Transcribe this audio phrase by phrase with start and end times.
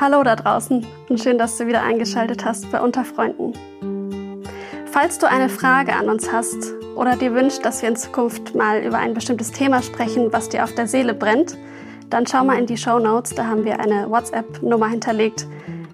[0.00, 3.52] Hallo da draußen und schön, dass du wieder eingeschaltet hast bei Unter Freunden.
[4.86, 8.80] Falls du eine Frage an uns hast oder dir wünschst, dass wir in Zukunft mal
[8.80, 11.58] über ein bestimmtes Thema sprechen, was dir auf der Seele brennt,
[12.10, 15.48] dann schau mal in die Show Notes, da haben wir eine WhatsApp-Nummer hinterlegt,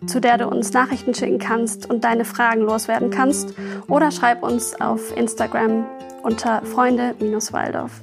[0.05, 3.55] zu der du uns Nachrichten schicken kannst und deine Fragen loswerden kannst
[3.89, 5.87] oder schreib uns auf Instagram
[6.23, 8.03] unter Freunde-Waldorf.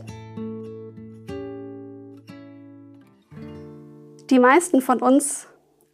[4.32, 5.48] Die meisten von uns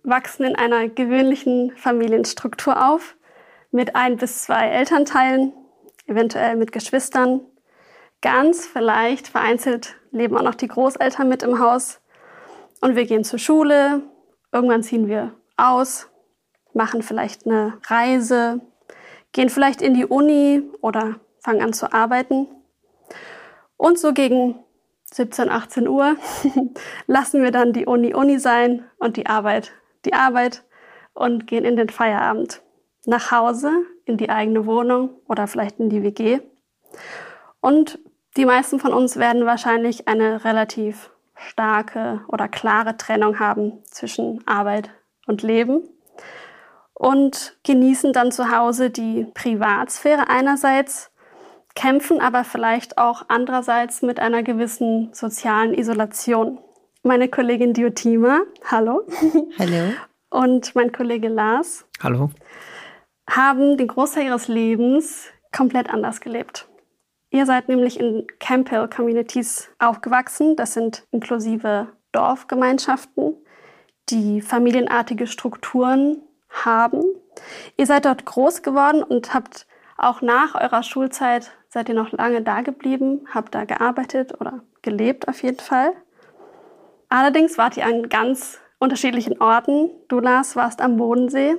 [0.07, 3.15] wachsen in einer gewöhnlichen Familienstruktur auf,
[3.71, 5.51] mit ein bis zwei Elternteilen,
[6.07, 7.41] eventuell mit Geschwistern.
[8.21, 11.99] Ganz vielleicht vereinzelt leben auch noch die Großeltern mit im Haus.
[12.79, 14.01] Und wir gehen zur Schule,
[14.51, 16.07] irgendwann ziehen wir aus,
[16.73, 18.61] machen vielleicht eine Reise,
[19.33, 22.47] gehen vielleicht in die Uni oder fangen an zu arbeiten.
[23.75, 24.55] Und so gegen
[25.11, 26.15] 17, 18 Uhr
[27.07, 29.73] lassen wir dann die Uni Uni sein und die Arbeit
[30.07, 30.63] die Arbeit
[31.13, 32.61] und gehen in den Feierabend.
[33.05, 33.71] Nach Hause,
[34.05, 36.39] in die eigene Wohnung oder vielleicht in die WG.
[37.61, 37.99] Und
[38.35, 44.89] die meisten von uns werden wahrscheinlich eine relativ starke oder klare Trennung haben zwischen Arbeit
[45.25, 45.87] und Leben
[46.93, 51.11] und genießen dann zu Hause die Privatsphäre einerseits,
[51.75, 56.59] kämpfen aber vielleicht auch andererseits mit einer gewissen sozialen Isolation
[57.07, 59.07] meine Kollegin Diotima, hallo.
[59.57, 59.93] Hallo.
[60.29, 61.85] Und mein Kollege Lars.
[62.03, 62.29] Hallo.
[63.29, 66.67] Haben den Großteil ihres Lebens komplett anders gelebt.
[67.29, 70.55] Ihr seid nämlich in Campbell Communities aufgewachsen.
[70.57, 73.37] Das sind inklusive Dorfgemeinschaften,
[74.09, 77.03] die familienartige Strukturen haben.
[77.77, 79.65] Ihr seid dort groß geworden und habt
[79.97, 85.27] auch nach eurer Schulzeit seid ihr noch lange da geblieben, habt da gearbeitet oder gelebt
[85.27, 85.93] auf jeden Fall.
[87.09, 89.89] Allerdings wart ihr an ganz unterschiedlichen Orten.
[90.07, 91.55] Du, Lars, warst am Bodensee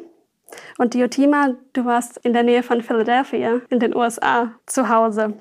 [0.79, 5.39] und Diotima, du warst in der Nähe von Philadelphia in den USA zu Hause.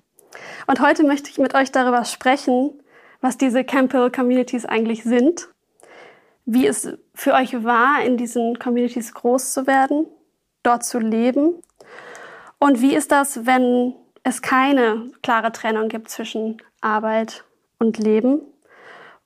[0.68, 2.72] Und heute möchte ich mit euch darüber sprechen,
[3.22, 5.50] was diese Campbell Communities eigentlich sind,
[6.46, 10.06] wie es für euch war, in diesen Communities groß zu werden,
[10.64, 11.62] dort zu leben
[12.60, 17.44] und wie ist das, wenn es keine klare Trennung gibt zwischen Arbeit
[17.80, 18.42] und Leben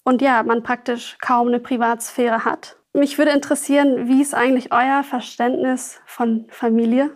[0.04, 2.78] und ja, man praktisch kaum eine Privatsphäre hat.
[2.94, 7.12] Mich würde interessieren, wie ist eigentlich euer Verständnis von Familie?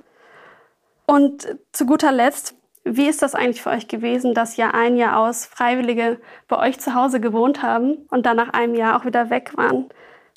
[1.06, 5.20] Und zu guter Letzt, wie ist das eigentlich für euch gewesen, dass ja ein Jahr
[5.20, 9.30] aus Freiwillige bei euch zu Hause gewohnt haben und dann nach einem Jahr auch wieder
[9.30, 9.90] weg waren?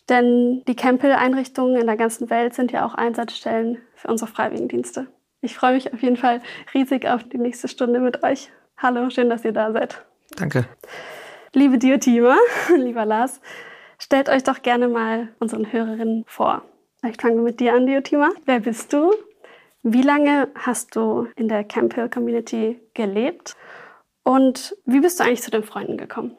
[0.08, 5.06] Denn die Campbell-Einrichtungen in der ganzen Welt sind ja auch Einsatzstellen für unsere Freiwilligendienste.
[5.42, 6.40] Ich freue mich auf jeden Fall
[6.74, 8.50] riesig auf die nächste Stunde mit euch.
[8.78, 10.04] Hallo, schön, dass ihr da seid.
[10.36, 10.64] Danke.
[11.54, 12.36] Liebe Diotima,
[12.76, 13.40] lieber Lars,
[13.98, 16.62] stellt euch doch gerne mal unseren Hörerinnen vor.
[17.00, 18.30] Vielleicht fangen wir mit dir an, Diotima.
[18.44, 19.14] Wer bist du?
[19.82, 23.56] Wie lange hast du in der Campbell Community gelebt?
[24.24, 26.36] Und wie bist du eigentlich zu den Freunden gekommen?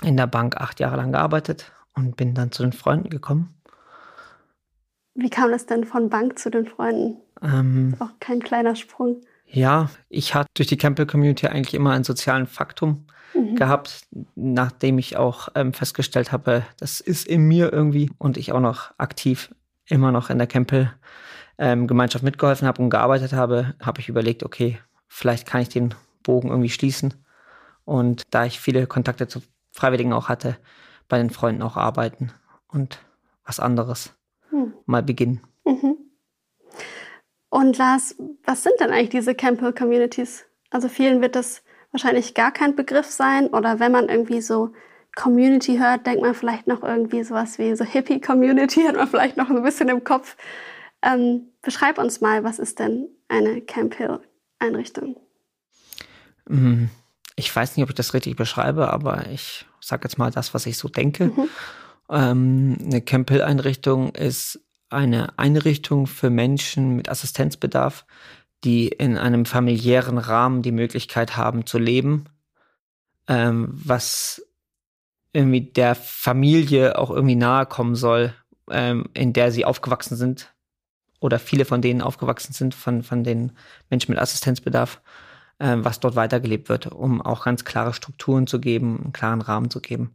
[0.03, 3.55] in der Bank acht Jahre lang gearbeitet und bin dann zu den Freunden gekommen.
[5.15, 7.19] Wie kam es denn von Bank zu den Freunden?
[7.41, 9.21] Ähm, auch kein kleiner Sprung.
[9.55, 13.55] Ja, ich hatte durch die Campbell Community eigentlich immer einen sozialen Faktum mhm.
[13.55, 14.03] gehabt,
[14.35, 18.93] nachdem ich auch ähm, festgestellt habe, das ist in mir irgendwie und ich auch noch
[18.99, 19.55] aktiv
[19.87, 20.93] immer noch in der Campbell
[21.59, 26.49] ähm, mitgeholfen habe und gearbeitet habe, habe ich überlegt, okay, vielleicht kann ich den Bogen
[26.49, 27.15] irgendwie schließen.
[27.85, 29.41] Und da ich viele Kontakte zu
[29.71, 30.57] Freiwilligen auch hatte,
[31.09, 32.33] bei den Freunden auch arbeiten
[32.69, 32.99] und
[33.45, 34.15] was anderes
[34.51, 34.73] hm.
[34.87, 35.43] mal beginnen.
[35.65, 35.94] Mhm.
[37.55, 40.45] Und Lars, was sind denn eigentlich diese Campbell Communities?
[40.71, 41.63] Also vielen wird das
[41.93, 44.73] wahrscheinlich gar kein Begriff sein oder wenn man irgendwie so
[45.15, 49.37] Community hört, denkt man vielleicht noch irgendwie sowas wie so Hippie Community, hat man vielleicht
[49.37, 50.37] noch ein bisschen im Kopf.
[51.01, 54.19] Ähm, beschreib uns mal, was ist denn eine Camp Hill
[54.59, 55.15] Einrichtung?
[56.49, 56.91] Mhm.
[57.37, 60.67] Ich weiß nicht, ob ich das richtig beschreibe, aber ich sage jetzt mal das, was
[60.67, 61.27] ich so denke.
[61.27, 61.49] Mhm.
[62.11, 64.64] Ähm, eine Camp Hill Einrichtung ist
[64.95, 68.07] eine Einrichtung für Menschen mit Assistenzbedarf,
[68.65, 72.25] die in einem familiären Rahmen die Möglichkeit haben zu leben,
[73.29, 74.43] ähm, was
[75.33, 78.33] irgendwie der Familie auch irgendwie nahe kommen soll,
[78.71, 80.55] ähm, in der sie aufgewachsen sind
[81.21, 83.53] oder viele von denen aufgewachsen sind, von, von den
[83.91, 85.01] Menschen mit Assistenzbedarf,
[85.59, 89.71] ähm, was dort weitergelebt wird, um auch ganz klare Strukturen zu geben, einen klaren Rahmen
[89.71, 90.15] zu geben.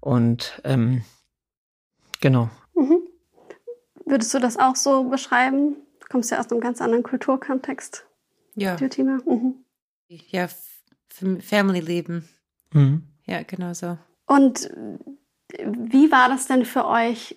[0.00, 1.04] Und ähm,
[2.20, 2.50] genau.
[2.74, 3.03] Mhm.
[4.06, 5.76] Würdest du das auch so beschreiben?
[6.00, 8.06] Du kommst ja aus einem ganz anderen Kulturkontext.
[8.54, 8.76] Ja.
[8.76, 9.20] Tima.
[9.26, 9.64] Mhm.
[10.08, 10.48] Ja,
[11.08, 12.28] Family-Leben.
[12.72, 13.02] Mhm.
[13.26, 13.98] Ja, genau so.
[14.26, 14.70] Und
[15.58, 17.36] wie war das denn für euch,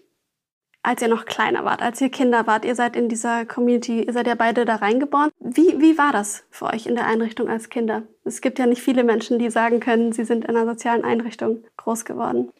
[0.84, 2.66] als ihr noch kleiner wart, als ihr Kinder wart?
[2.66, 5.31] Ihr seid in dieser Community, ihr seid ja beide da reingeboren.
[5.40, 8.04] Wie, wie war das für euch in der Einrichtung als Kinder?
[8.24, 11.63] Es gibt ja nicht viele Menschen, die sagen können, sie sind in einer sozialen Einrichtung
[11.78, 12.52] groß geworden.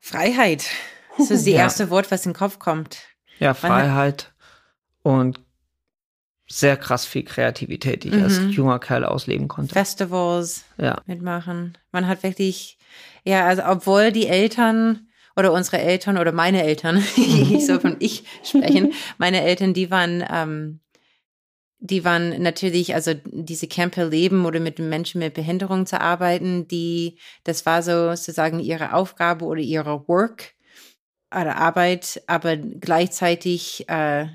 [0.00, 0.66] Freiheit.
[1.16, 1.58] Das ist das ja.
[1.58, 3.11] erste Wort, was in den Kopf kommt.
[3.42, 4.32] Ja, Freiheit
[5.02, 5.40] und
[6.48, 8.22] sehr krass viel Kreativität, die ich mhm.
[8.22, 9.72] als junger Kerl ausleben konnte.
[9.72, 11.00] Festivals ja.
[11.06, 11.76] mitmachen.
[11.90, 12.78] Man hat wirklich,
[13.24, 18.24] ja, also obwohl die Eltern oder unsere Eltern oder meine Eltern, ich soll von ich
[18.44, 20.80] sprechen, meine Eltern, die waren, ähm,
[21.80, 27.18] die waren natürlich, also diese Camper leben oder mit Menschen mit Behinderung zu arbeiten, die,
[27.42, 30.54] das war so sozusagen ihre Aufgabe oder ihre Work
[31.32, 34.26] oder Arbeit, aber gleichzeitig, äh,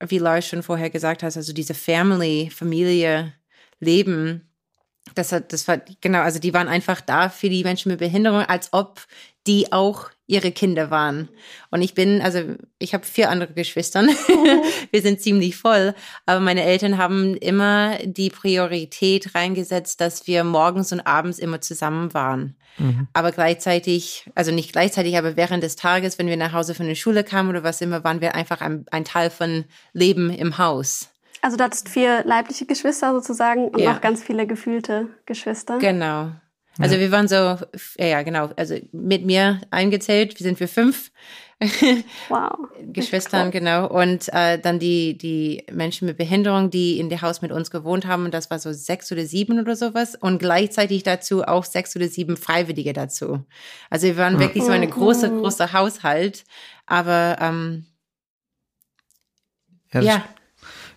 [0.00, 3.32] wie Lars schon vorher gesagt hat, also diese Family, Familie,
[3.80, 4.46] Leben,
[5.14, 8.40] das hat, das war, genau, also die waren einfach da für die Menschen mit Behinderung,
[8.40, 9.06] als ob
[9.46, 11.28] die auch ihre Kinder waren.
[11.70, 12.40] Und ich bin, also
[12.78, 14.02] ich habe vier andere Geschwister.
[14.90, 15.94] Wir sind ziemlich voll.
[16.26, 22.12] Aber meine Eltern haben immer die Priorität reingesetzt, dass wir morgens und abends immer zusammen
[22.12, 22.56] waren.
[22.78, 23.08] Mhm.
[23.12, 26.96] Aber gleichzeitig, also nicht gleichzeitig, aber während des Tages, wenn wir nach Hause von der
[26.96, 31.10] Schule kamen oder was immer, waren wir einfach ein, ein Teil von Leben im Haus.
[31.40, 33.92] Also du hattest vier leibliche Geschwister sozusagen und ja.
[33.92, 35.78] noch ganz viele gefühlte Geschwister.
[35.78, 36.32] Genau.
[36.78, 37.56] Also wir waren so,
[37.98, 41.10] ja genau, also mit mir eingezählt, wir sind wir fünf.
[42.28, 42.68] Wow.
[42.92, 43.86] Geschwistern, genau.
[43.86, 48.06] Und äh, dann die, die Menschen mit Behinderung, die in dem Haus mit uns gewohnt
[48.06, 48.26] haben.
[48.26, 50.14] Und das war so sechs oder sieben oder sowas.
[50.16, 53.44] Und gleichzeitig dazu auch sechs oder sieben Freiwillige dazu.
[53.88, 55.40] Also wir waren wirklich so eine große, mhm.
[55.40, 56.44] große Haushalt.
[56.84, 57.86] Aber ähm,
[59.92, 60.24] ja, das, ja.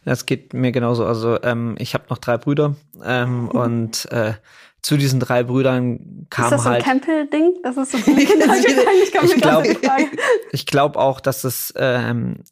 [0.05, 1.05] Das geht mir genauso.
[1.05, 4.33] Also ähm, ich habe noch drei Brüder ähm, und äh,
[4.81, 6.83] zu diesen drei Brüdern kam ist das so ein halt.
[6.86, 7.55] Campbell-Ding?
[7.63, 9.63] Das ist so Kinder ich kann ich mir glaub-
[10.65, 12.43] glaube auch, dass es ähm,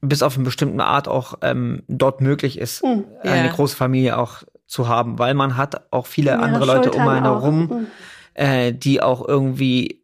[0.00, 3.04] bis auf eine bestimmte Art auch ähm, dort möglich ist, Hm.
[3.22, 3.52] eine Ja.
[3.52, 7.08] große Familie auch zu haben, weil man hat auch viele Mehrere andere Leute um Schultern
[7.08, 7.86] einen herum, Hm.
[8.34, 10.02] äh, die auch irgendwie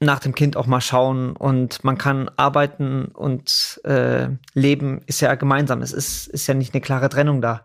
[0.00, 5.32] nach dem Kind auch mal schauen und man kann arbeiten und äh, leben ist ja
[5.36, 5.80] gemeinsam.
[5.80, 7.64] Es ist, ist ja nicht eine klare Trennung da.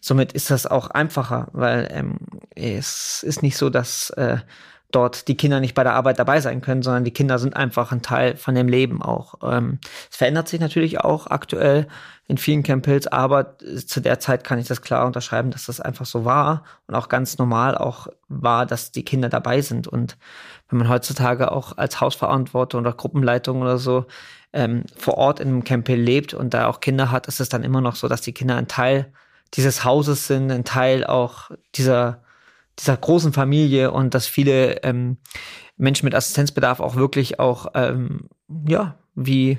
[0.00, 2.18] Somit ist das auch einfacher, weil ähm,
[2.54, 4.38] es ist nicht so, dass äh,
[4.90, 7.92] dort die Kinder nicht bei der Arbeit dabei sein können, sondern die Kinder sind einfach
[7.92, 9.34] ein Teil von dem Leben auch.
[9.42, 9.78] Ähm,
[10.10, 11.86] es verändert sich natürlich auch aktuell
[12.26, 16.06] in vielen Campbells, aber zu der Zeit kann ich das klar unterschreiben, dass das einfach
[16.06, 19.88] so war und auch ganz normal auch war, dass die Kinder dabei sind.
[19.88, 20.16] Und
[20.68, 24.06] wenn man heutzutage auch als Hausverantwortung oder Gruppenleitung oder so
[24.52, 27.62] ähm, vor Ort in einem Campbell lebt und da auch Kinder hat, ist es dann
[27.62, 29.12] immer noch so, dass die Kinder ein Teil
[29.54, 32.22] dieses Hauses sind, ein Teil auch dieser
[32.78, 35.18] dieser großen Familie und dass viele ähm,
[35.76, 38.28] Menschen mit Assistenzbedarf auch wirklich auch, ähm,
[38.66, 39.58] ja, wie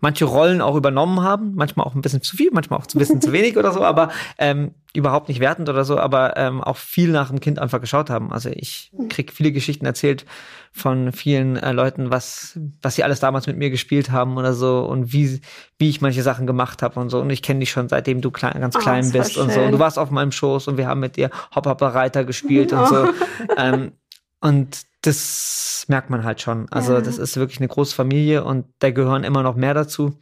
[0.00, 3.20] manche Rollen auch übernommen haben, manchmal auch ein bisschen zu viel, manchmal auch ein bisschen
[3.20, 7.10] zu wenig oder so, aber ähm, überhaupt nicht wertend oder so, aber ähm, auch viel
[7.10, 8.32] nach dem Kind einfach geschaut haben.
[8.32, 10.24] Also ich krieg viele Geschichten erzählt
[10.72, 14.80] von vielen äh, Leuten, was was sie alles damals mit mir gespielt haben oder so
[14.84, 15.40] und wie
[15.78, 17.20] wie ich manche Sachen gemacht habe und so.
[17.20, 19.60] Und ich kenne dich schon seitdem du klein, ganz Oh, klein bist und so.
[19.60, 22.72] und du warst auf meinem Schoß und wir haben mit dir Hop Hop Reiter gespielt
[22.72, 23.08] und so.
[23.56, 23.92] Ähm,
[24.40, 26.66] und das merkt man halt schon.
[26.70, 27.00] Also Ja.
[27.00, 30.18] das ist wirklich eine große Familie und da gehören immer noch mehr dazu,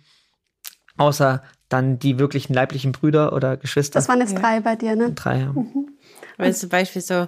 [0.96, 3.98] außer dann die wirklichen leiblichen Brüder oder Geschwister.
[3.98, 4.38] Das waren jetzt Ja.
[4.40, 5.12] drei bei dir, ne?
[5.12, 5.40] drei.
[5.40, 5.54] Ja.
[6.36, 7.26] Weil zum Beispiel so,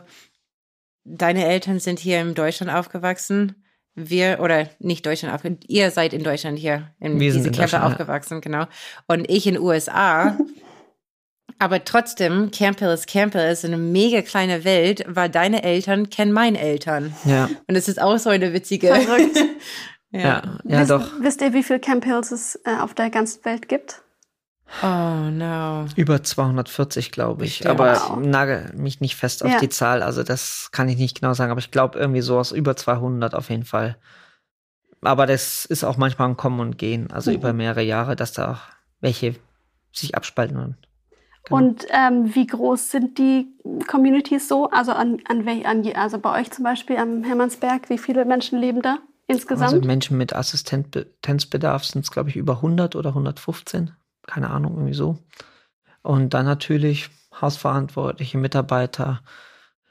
[1.04, 3.64] deine Eltern sind hier in Deutschland aufgewachsen.
[3.94, 7.62] Wir, oder nicht Deutschland aufgewachsen, ihr seid in Deutschland hier, in Wir sind diese Camper
[7.62, 7.90] Deutschland, ja.
[7.90, 8.66] aufgewachsen, genau.
[9.08, 10.38] Und ich in USA.
[11.58, 16.60] Aber trotzdem, Campbell ist Campbell, ist eine mega kleine Welt, weil deine Eltern kennen meine
[16.60, 17.14] Eltern.
[17.24, 18.94] Ja, Und es ist auch so eine witzige.
[18.94, 19.36] Verrückt.
[20.12, 20.20] ja,
[20.64, 21.10] ja, wisst, doch.
[21.20, 24.02] Wisst ihr, wie viele Camp Hills es äh, auf der ganzen Welt gibt?
[24.82, 25.86] Oh no.
[25.96, 27.58] Über 240, glaube ich.
[27.60, 27.70] Bestimmt.
[27.80, 28.18] Aber Wow.
[28.20, 29.58] nagel mich nicht fest auf Ja.
[29.58, 30.02] die Zahl.
[30.02, 31.50] Also das kann ich nicht genau sagen.
[31.50, 33.96] Aber ich glaube irgendwie sowas über 200 auf jeden Fall.
[35.00, 37.10] Aber das ist auch manchmal ein Kommen und Gehen.
[37.10, 37.36] Also Mhm.
[37.38, 38.60] über mehrere Jahre, dass da auch
[39.00, 39.36] welche
[39.92, 40.76] sich abspalten.
[41.50, 42.08] Und Genau.
[42.08, 43.48] Und ähm, wie groß sind die
[43.86, 44.68] Communities so?
[44.70, 48.82] Also an, an, an also bei euch zum Beispiel am Hermannsberg, wie viele Menschen leben
[48.82, 49.72] da insgesamt?
[49.74, 53.90] Also Menschen mit Assistenzbedarf sind es, glaube ich, über 100 oder 115.
[54.26, 55.18] Keine Ahnung, irgendwie so.
[56.02, 59.20] Und dann natürlich Hausverantwortliche, Mitarbeiter,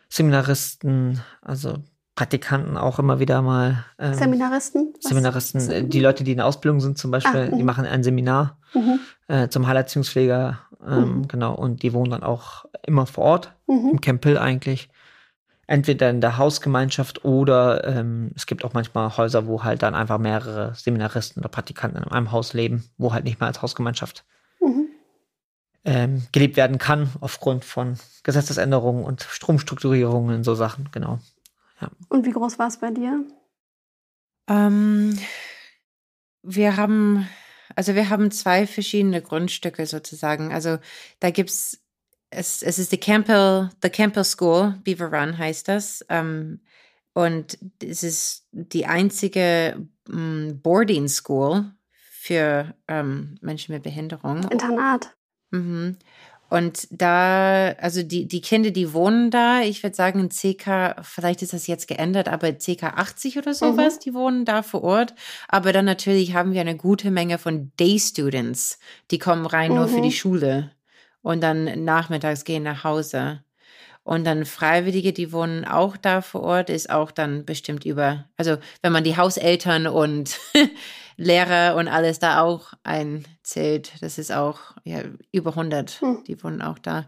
[0.10, 1.76] Seminaristen, also
[2.16, 3.86] Praktikanten auch immer wieder mal.
[4.00, 4.94] ähm, Seminaristen?
[4.96, 7.66] Was- Seminaristen, die Leute, die in Ausbildung sind zum Beispiel, Ah, die mhm.
[7.66, 9.00] machen ein Seminar Mhm.
[9.28, 11.28] äh, zum Heilerziehungspfleger, ähm, Mhm.
[11.28, 13.90] genau, und die wohnen dann auch immer vor Ort Mhm.
[13.92, 14.90] im Campbell eigentlich.
[15.70, 20.18] Entweder in der Hausgemeinschaft oder ähm, es gibt auch manchmal Häuser, wo halt dann einfach
[20.18, 24.24] mehrere Seminaristen oder Praktikanten in einem Haus leben, wo halt nicht mehr als Hausgemeinschaft
[24.62, 24.88] Mhm.
[25.84, 31.20] ähm, gelebt werden kann, aufgrund von Gesetzesänderungen und Stromstrukturierungen und so Sachen, genau.
[32.10, 33.24] Und wie groß war es bei dir?
[34.50, 35.18] Ähm,
[36.44, 37.28] wir haben,
[37.78, 40.52] also wir haben zwei verschiedene Grundstücke sozusagen.
[40.52, 40.80] Also
[41.20, 41.80] da gibt's
[42.32, 46.04] es, es ist die Campbell, the Campbell School, Beaver Run heißt das.
[46.10, 46.60] Ähm,
[47.14, 54.44] und es ist die einzige mm, Boarding School für ähm, Menschen mit Behinderung.
[54.50, 55.16] Internat.
[55.52, 55.98] Mhm.
[56.50, 61.42] Und da, also die, die Kinder, die wohnen da, ich würde sagen, in CK, vielleicht
[61.42, 65.14] ist das jetzt geändert, aber CK 80 oder sowas, die wohnen da vor Ort.
[65.50, 68.80] Aber dann natürlich haben wir eine gute Menge von Day Students,
[69.12, 70.04] die kommen rein nur für Mhm.
[70.04, 70.72] die Schule
[71.22, 73.44] und dann nachmittags gehen nach Hause.
[74.08, 78.56] Und dann Freiwillige, die wohnen auch da vor Ort, ist auch dann bestimmt über, also
[78.82, 80.40] wenn man die Hauseltern und
[81.18, 85.02] Lehrer und alles da auch einzählt, das ist auch ja,
[85.34, 86.24] über 100, Hm.
[86.26, 87.06] die wohnen auch da.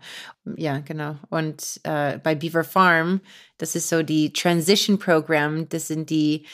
[0.58, 1.16] Ja, genau.
[1.30, 3.22] Und äh, bei Beaver Farm,
[3.58, 6.48] das ist so die Transition Program, das sind die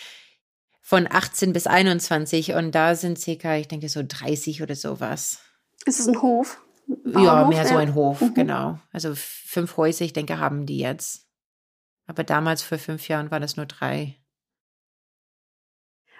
[0.79, 5.39] von 18 bis 21 und da sind circa, ich denke, so 30 oder sowas.
[5.87, 6.61] Ist es ein Hof?
[7.05, 8.33] Ja, mehr so ein Hof, Mhm.
[8.33, 8.79] genau.
[8.91, 11.27] Also fünf Häuser, ich denke, haben die jetzt.
[12.07, 14.15] Aber damals vor fünf Jahren waren das nur drei.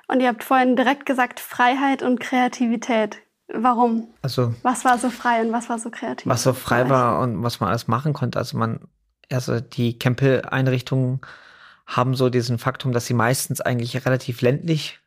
[0.08, 3.18] Und ihr habt vorhin direkt gesagt, Freiheit und Kreativität.
[3.48, 4.08] Warum?
[4.22, 6.26] Also Was war so frei und was war so kreativ?
[6.28, 8.40] was so frei war und was man alles machen konnte.
[8.40, 8.88] Also man,
[9.32, 11.22] also die Campbell-Einrichtungen
[11.86, 15.00] haben so diesen Faktum, dass sie meistens eigentlich relativ ländlich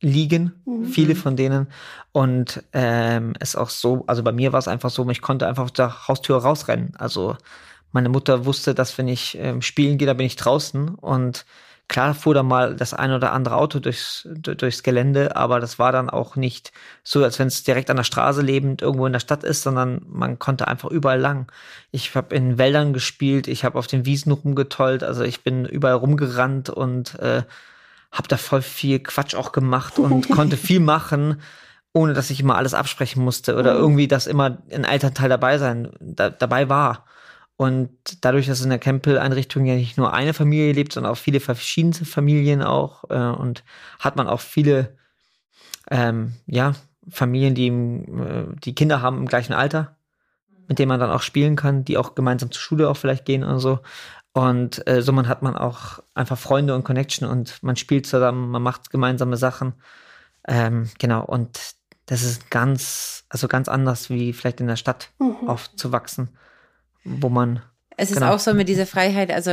[0.00, 0.86] liegen, mhm.
[0.86, 1.68] viele von denen.
[2.12, 5.64] Und ähm, es auch so, also bei mir war es einfach so, ich konnte einfach
[5.64, 6.94] aus der Haustür rausrennen.
[6.96, 7.36] Also
[7.92, 10.90] meine Mutter wusste, dass wenn ich ähm, spielen gehe, da bin ich draußen.
[10.90, 11.46] Und
[11.88, 15.90] klar fuhr da mal das ein oder andere Auto durchs, durchs Gelände, aber das war
[15.90, 16.70] dann auch nicht
[17.02, 20.02] so, als wenn es direkt an der Straße lebend irgendwo in der Stadt ist, sondern
[20.06, 21.50] man konnte einfach überall lang.
[21.90, 25.94] Ich habe in Wäldern gespielt, ich habe auf den Wiesen rumgetollt, also ich bin überall
[25.94, 27.42] rumgerannt und äh,
[28.10, 31.40] habe da voll viel Quatsch auch gemacht und konnte viel machen,
[31.92, 33.80] ohne dass ich immer alles absprechen musste oder mhm.
[33.80, 37.04] irgendwie, dass immer ein Elternteil dabei sein, da, dabei war.
[37.56, 41.40] Und dadurch, dass in der Campbell-Einrichtung ja nicht nur eine Familie lebt, sondern auch viele
[41.40, 43.64] verschiedene Familien auch, äh, und
[43.98, 44.96] hat man auch viele,
[45.90, 46.74] ähm, ja,
[47.10, 49.96] Familien, die, äh, die Kinder haben im gleichen Alter,
[50.68, 53.42] mit denen man dann auch spielen kann, die auch gemeinsam zur Schule auch vielleicht gehen
[53.42, 53.80] und so.
[54.38, 58.52] Und äh, so man hat man auch einfach Freunde und Connection und man spielt zusammen,
[58.52, 59.74] man macht gemeinsame Sachen.
[60.46, 61.74] Ähm, genau, und
[62.06, 65.48] das ist ganz, also ganz anders wie vielleicht in der Stadt mhm.
[65.48, 66.36] aufzuwachsen,
[67.02, 67.62] wo man
[68.00, 68.32] es ist genau.
[68.32, 69.50] auch so mit dieser Freiheit, also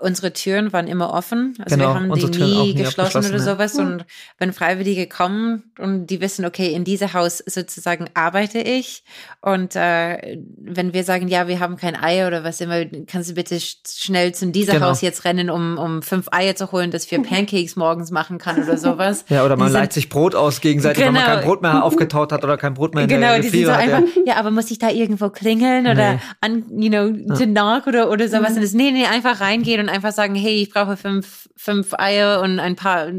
[0.00, 1.54] unsere Türen waren immer offen.
[1.64, 3.76] Also genau, wir haben die nie, nie geschlossen oder sowas.
[3.76, 3.84] Ja.
[3.84, 4.04] Und
[4.36, 9.04] wenn Freiwillige kommen und die wissen, okay, in diesem Haus sozusagen arbeite ich.
[9.40, 13.34] Und äh, wenn wir sagen, ja, wir haben kein Ei oder was immer, kannst du
[13.34, 14.86] bitte schnell zu diesem genau.
[14.86, 18.60] Haus jetzt rennen, um, um fünf Eier zu holen, dass wir Pancakes morgens machen kann
[18.60, 19.24] oder sowas.
[19.28, 21.06] Ja, oder man leiht sich Brot aus gegenseitig, genau.
[21.06, 21.46] wenn man kein genau.
[21.46, 23.72] Brot mehr aufgetaut hat oder kein Brot mehr in genau, der Genau, die sind so
[23.72, 24.22] hat, einfach, ja.
[24.32, 24.36] ja.
[24.36, 26.20] aber muss ich da irgendwo klingeln oder nee.
[26.40, 27.83] an, you know, ja.
[27.83, 28.50] knock oder, oder sowas.
[28.50, 28.56] Mhm.
[28.56, 32.40] Und das, nee, nee, einfach reingehen und einfach sagen, hey, ich brauche fünf, fünf Eier
[32.42, 33.10] und ein paar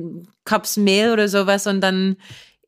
[0.45, 2.17] Cups Mehl oder sowas und dann,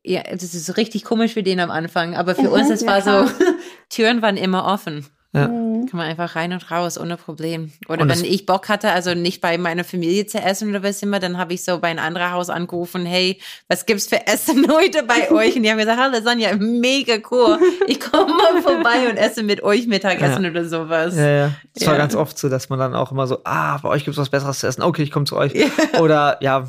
[0.02, 2.16] ja, das ist richtig komisch für den am Anfang.
[2.16, 3.32] Aber für mhm, uns, das ja, war so,
[3.88, 5.06] Türen waren immer offen.
[5.34, 5.46] Ja.
[5.46, 5.86] Mhm.
[5.86, 7.70] Kann man einfach rein und raus, ohne Problem.
[7.86, 11.02] Oder und wenn ich Bock hatte, also nicht bei meiner Familie zu essen oder was
[11.02, 14.66] immer, dann habe ich so bei einem anderen Haus angerufen, hey, was gibt's für Essen
[14.72, 15.56] heute bei euch?
[15.56, 17.58] Und die haben gesagt, hallo Sonja, mega cool.
[17.86, 20.50] Ich komme mal vorbei und esse mit euch Mittagessen ja.
[20.50, 21.14] oder sowas.
[21.14, 21.52] Ja, ja.
[21.74, 21.90] Es ja.
[21.90, 24.30] war ganz oft so, dass man dann auch immer so, ah, bei euch gibt's was
[24.30, 24.82] Besseres zu essen.
[24.82, 25.52] Okay, ich komme zu euch.
[25.54, 26.00] Ja.
[26.00, 26.68] Oder ja,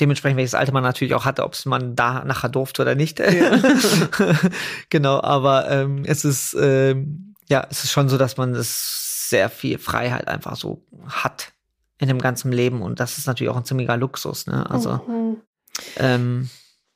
[0.00, 3.20] dementsprechend, welches Alter man natürlich auch hatte, ob es man da nachher durfte oder nicht.
[4.90, 9.50] genau, aber ähm, es ist ähm, ja, es ist schon so, dass man es sehr
[9.50, 11.52] viel Freiheit einfach so hat
[11.98, 14.68] in dem ganzen Leben und das ist natürlich auch ein ziemlicher Luxus, ne?
[14.70, 15.36] Also mhm.
[15.96, 16.50] ähm,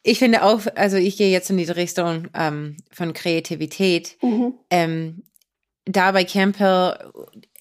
[0.05, 4.17] ich finde auch, also ich gehe jetzt in diese Richtung ähm, von Kreativität.
[4.21, 4.55] Mhm.
[4.71, 5.23] Ähm,
[5.85, 7.13] da bei Campbell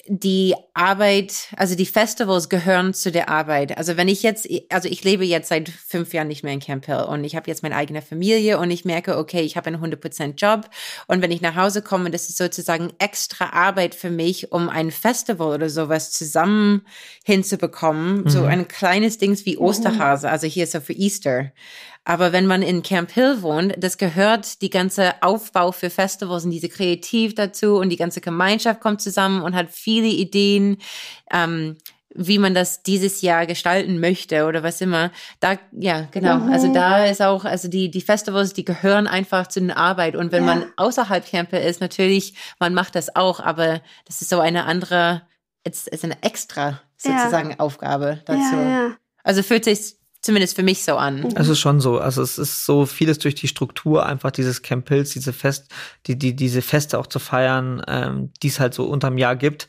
[0.06, 3.76] die Arbeit, also die Festivals gehören zu der Arbeit.
[3.76, 6.86] Also wenn ich jetzt, also ich lebe jetzt seit fünf Jahren nicht mehr in Camp
[6.86, 9.84] Hill und ich habe jetzt meine eigene Familie und ich merke, okay, ich habe einen
[9.84, 10.70] 100% Job
[11.08, 14.90] und wenn ich nach Hause komme, das ist sozusagen extra Arbeit für mich, um ein
[14.90, 16.86] Festival oder sowas zusammen
[17.24, 18.22] hinzubekommen.
[18.22, 18.28] Mhm.
[18.30, 21.52] So ein kleines Dings wie Osterhase, also hier ist so für Easter.
[22.04, 26.50] Aber wenn man in Camp Hill wohnt, das gehört die ganze Aufbau für Festivals und
[26.50, 30.61] diese Kreativ dazu und die ganze Gemeinschaft kommt zusammen und hat viele Ideen.
[31.30, 31.76] Ähm,
[32.14, 35.10] wie man das dieses Jahr gestalten möchte oder was immer.
[35.40, 36.38] Da, ja, genau.
[36.38, 36.52] Mhm.
[36.52, 40.16] Also da ist auch, also die, die Festivals, die gehören einfach zu der Arbeit.
[40.16, 40.54] Und wenn ja.
[40.54, 45.22] man außerhalb Camper ist, natürlich, man macht das auch, aber das ist so eine andere,
[45.64, 47.58] es ist eine extra sozusagen ja.
[47.58, 48.56] Aufgabe dazu.
[48.56, 51.32] Ja, also fühlt sich zumindest für mich so an.
[51.34, 51.98] Es ist schon so.
[51.98, 55.72] Also es ist so vieles durch die Struktur, einfach dieses Camp Hills, diese Fest,
[56.06, 59.68] die, die, diese Feste auch zu feiern, ähm, die es halt so unterm Jahr gibt,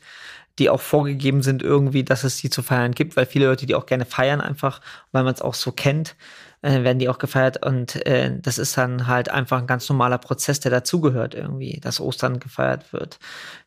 [0.58, 3.74] die auch vorgegeben sind irgendwie, dass es die zu feiern gibt, weil viele Leute die
[3.74, 4.80] auch gerne feiern einfach,
[5.12, 6.16] weil man es auch so kennt
[6.64, 10.16] äh, werden die auch gefeiert und äh, das ist dann halt einfach ein ganz normaler
[10.16, 13.18] Prozess, der dazugehört irgendwie, dass Ostern gefeiert wird,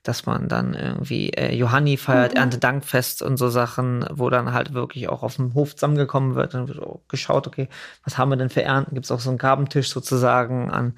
[0.02, 2.40] dass man dann irgendwie äh, Johanni feiert, mhm.
[2.40, 6.70] Erntedankfest und so Sachen, wo dann halt wirklich auch auf dem Hof zusammengekommen wird und
[6.70, 7.70] wird geschaut, okay,
[8.04, 8.96] was haben wir denn für Ernten?
[8.96, 10.96] Gibt es auch so einen Gabentisch sozusagen an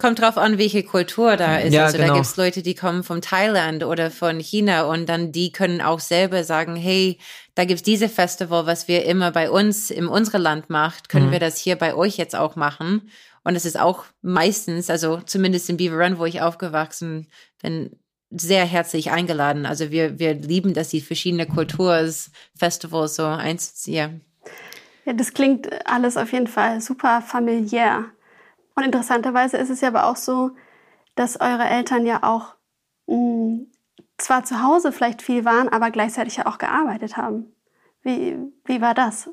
[0.00, 1.74] Kommt drauf an, welche Kultur da ist.
[1.74, 2.08] Ja, also genau.
[2.08, 6.00] da gibt's Leute, die kommen von Thailand oder von China und dann die können auch
[6.00, 7.18] selber sagen, hey,
[7.54, 11.32] da gibt's diese Festival, was wir immer bei uns in unserem Land macht, können mhm.
[11.32, 13.10] wir das hier bei euch jetzt auch machen?
[13.44, 17.28] Und es ist auch meistens, also zumindest in Beaver Run, wo ich aufgewachsen
[17.62, 17.90] bin,
[18.30, 19.66] sehr herzlich eingeladen.
[19.66, 24.22] Also wir, wir lieben, dass die verschiedene Kulturs, Festivals so einzuziehen.
[25.04, 28.06] Ja, das klingt alles auf jeden Fall super familiär.
[28.80, 30.52] Und interessanterweise ist es ja aber auch so,
[31.14, 32.54] dass eure Eltern ja auch
[33.08, 33.72] mh, hm,
[34.16, 37.54] zwar zu Hause vielleicht viel waren, aber gleichzeitig ja auch gearbeitet haben.
[38.02, 39.28] Wie, wie war das?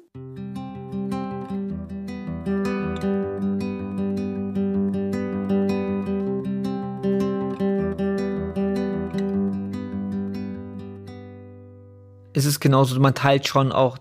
[12.33, 13.97] Es ist genauso, man teilt schon auch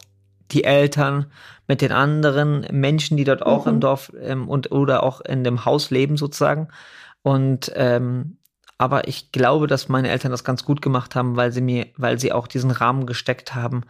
[0.53, 1.27] die Eltern
[1.67, 5.65] mit den anderen Menschen, die dort auch im Dorf ähm, und oder auch in dem
[5.65, 6.69] Haus leben sozusagen.
[7.23, 8.39] Und ähm,
[8.79, 12.19] aber ich glaube, dass meine Eltern das ganz gut gemacht haben, weil sie mir, weil
[12.19, 13.85] sie auch diesen Rahmen gesteckt haben,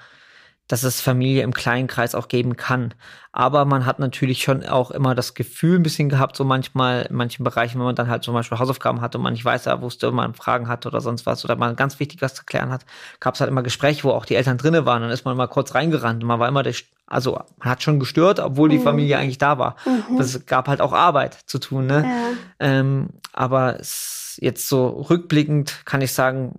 [0.68, 2.92] dass es Familie im kleinen Kreis auch geben kann.
[3.32, 7.16] Aber man hat natürlich schon auch immer das Gefühl ein bisschen gehabt, so manchmal in
[7.16, 9.80] manchen Bereichen, wenn man dann halt zum Beispiel Hausaufgaben hatte und man nicht weiß, ja,
[9.82, 12.84] wusste, man Fragen hatte oder sonst was oder man ganz wichtig was zu klären hat,
[13.20, 15.02] gab es halt immer Gespräche, wo auch die Eltern drinne waren.
[15.02, 16.74] Dann ist man mal kurz reingerannt und man war immer der,
[17.06, 19.76] also man hat schon gestört, obwohl die Familie eigentlich da war.
[19.84, 22.04] Aber Es gab halt auch Arbeit zu tun, ne?
[22.04, 22.36] Ja.
[22.58, 26.58] Ähm, aber es, jetzt so rückblickend kann ich sagen,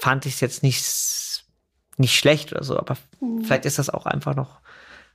[0.00, 0.82] fand ich es jetzt nicht,
[1.98, 2.96] nicht schlecht oder so, aber
[3.42, 4.60] vielleicht ist das auch einfach noch,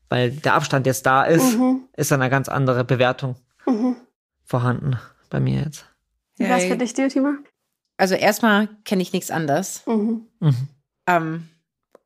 [0.09, 1.57] weil der Abstand jetzt da ist,
[1.95, 3.35] ist dann eine ganz andere Bewertung
[4.45, 4.97] vorhanden
[5.29, 5.85] bei mir jetzt.
[6.37, 7.35] Wie war's Ja, für dich, Diotima?
[7.97, 9.83] Also erstmal kenne ich nichts anderes.
[9.87, 10.27] Mhm.
[11.07, 11.49] Ähm,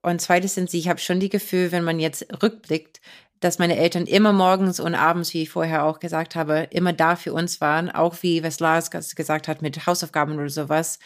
[0.02, 3.02] und zweitens sind sie, ich habe schon die Gefühl, wenn man jetzt rückblickt,
[3.42, 7.16] dass meine Eltern immer morgens und abends, wie ich vorher auch gesagt habe, immer da
[7.16, 11.00] für uns waren, auch wie was Lars ges- gesagt hat mit Hausaufgaben oder sowas.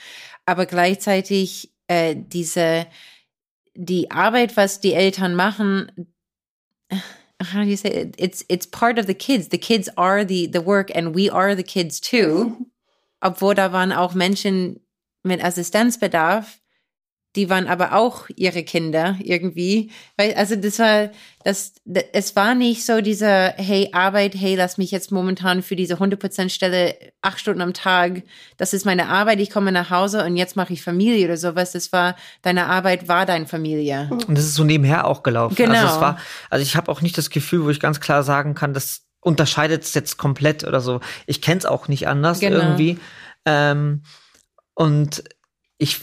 [0.45, 2.86] Aber gleichzeitig äh, diese
[3.75, 5.91] die Arbeit, was die Eltern machen,
[7.43, 8.15] how do you say it?
[8.17, 9.49] It's it's part of the kids.
[9.49, 12.67] The kids are the the work and we are the kids too.
[13.21, 14.79] Obwohl da waren auch Menschen
[15.23, 16.59] mit Assistenzbedarf,
[17.36, 19.91] die waren aber auch ihre Kinder irgendwie.
[20.17, 21.10] Weil, also das war,
[21.43, 25.76] das, das, es war nicht so dieser, hey, Arbeit, hey, lass mich jetzt momentan für
[25.76, 28.24] diese 100% Stelle acht Stunden am Tag,
[28.58, 31.74] das ist meine Arbeit, ich komme nach Hause und jetzt mache ich Familie oder sowas.
[31.74, 34.10] Das war, deine Arbeit war deine Familie.
[34.12, 35.56] Und das ist so nebenher auch gelaufen.
[35.56, 35.74] Genau.
[35.74, 36.17] Also, es war,
[36.50, 39.84] also ich habe auch nicht das Gefühl, wo ich ganz klar sagen kann, das unterscheidet
[39.84, 41.02] es jetzt komplett oder so.
[41.26, 42.58] Ich kenne es auch nicht anders Genau.
[42.58, 43.00] irgendwie.
[43.45, 44.04] Ähm,
[44.76, 45.24] und
[45.78, 45.98] ich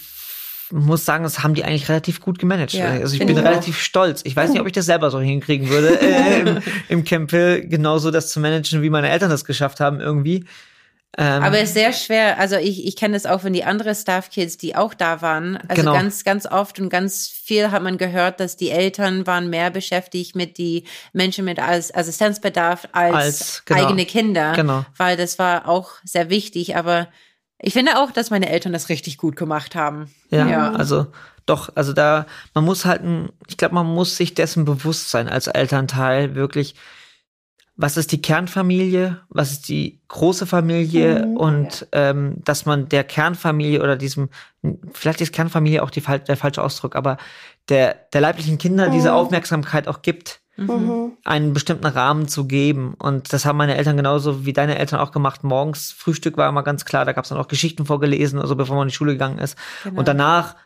[0.72, 2.72] muss sagen, das haben die eigentlich relativ gut gemanagt.
[2.72, 3.44] Ja, also ich bin ich auch.
[3.44, 4.22] relativ stolz.
[4.24, 6.58] Ich weiß nicht, ob ich das selber so hinkriegen würde, äh, im,
[6.88, 10.44] im Campbell genauso das zu managen, wie meine Eltern das geschafft haben irgendwie.
[11.18, 12.38] Ähm, Aber es ist sehr schwer.
[12.38, 15.58] Also ich, ich kenne das auch von die anderen Staff-Kids, die auch da waren.
[15.68, 15.92] Also Genau.
[15.92, 20.35] ganz, ganz oft und ganz viel hat man gehört, dass die Eltern waren mehr beschäftigt
[20.37, 23.85] mit die Menschen mit As- Assistenzbedarf als, Als, genau.
[23.88, 24.54] eigene Kinder.
[24.56, 24.87] Genau.
[24.96, 26.76] Weil das war auch sehr wichtig.
[26.76, 27.08] Aber
[27.62, 30.11] ich finde auch, dass meine Eltern das richtig gut gemacht haben.
[30.31, 30.72] Ja, Ja.
[30.72, 31.07] also
[31.46, 35.29] doch, also da, man muss halt, ein, ich glaube, man muss sich dessen bewusst sein
[35.29, 36.75] als Elternteil, wirklich,
[37.75, 43.83] was ist die Kernfamilie, was ist die große Familie und ähm, dass man der Kernfamilie
[43.83, 44.29] oder diesem,
[44.92, 47.16] vielleicht ist Kernfamilie auch die, der falsche Ausdruck, aber
[47.68, 51.12] der, der leiblichen Kinder diese Aufmerksamkeit auch gibt Mhm.
[51.24, 52.94] einen bestimmten Rahmen zu geben.
[52.98, 55.44] Und das haben meine Eltern genauso wie deine Eltern auch gemacht.
[55.44, 58.76] Morgens Frühstück war immer ganz klar, da gab es dann auch Geschichten vorgelesen, also bevor
[58.76, 59.56] man in die Schule gegangen ist.
[59.94, 60.56] Und danach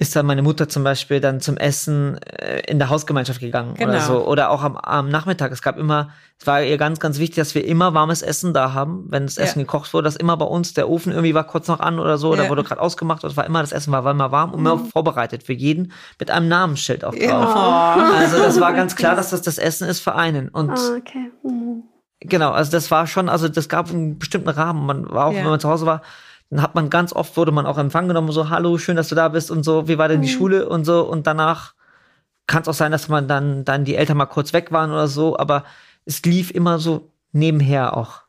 [0.00, 3.84] ist dann meine Mutter zum Beispiel dann zum Essen äh, in der Hausgemeinschaft gegangen oder
[3.86, 4.00] Genau.
[4.00, 4.26] so.
[4.26, 5.52] Oder auch am, am Nachmittag.
[5.52, 6.08] Es gab immer,
[6.38, 9.36] es war ihr ganz, ganz wichtig, dass wir immer warmes Essen da haben, wenn das
[9.36, 9.42] Ja.
[9.44, 12.16] Essen gekocht wurde, dass immer bei uns der Ofen irgendwie war kurz noch an oder
[12.16, 12.48] so, oder Ja.
[12.48, 14.78] wurde gerade ausgemacht, oder es war immer, das Essen war, war immer warm und immer
[14.78, 17.20] vorbereitet für jeden mit einem Namensschild auch drauf.
[17.22, 18.14] Ja.
[18.16, 20.48] Also das war ganz klar, dass das das Essen ist für einen.
[20.48, 21.30] Und Ah, okay.
[21.42, 21.82] Mhm.
[22.20, 24.86] genau, also das war schon, also das gab einen bestimmten Rahmen.
[24.86, 26.00] Man war auch, wenn man zu Hause war,
[26.50, 29.14] dann hat man ganz oft wurde man auch empfangen genommen, so, hallo, schön, dass du
[29.14, 31.02] da bist und so, wie war denn die Schule und so.
[31.02, 31.74] Und danach
[32.46, 35.06] kann es auch sein, dass man dann, dann die Eltern mal kurz weg waren oder
[35.06, 35.64] so, aber
[36.04, 38.22] es lief immer so nebenher auch.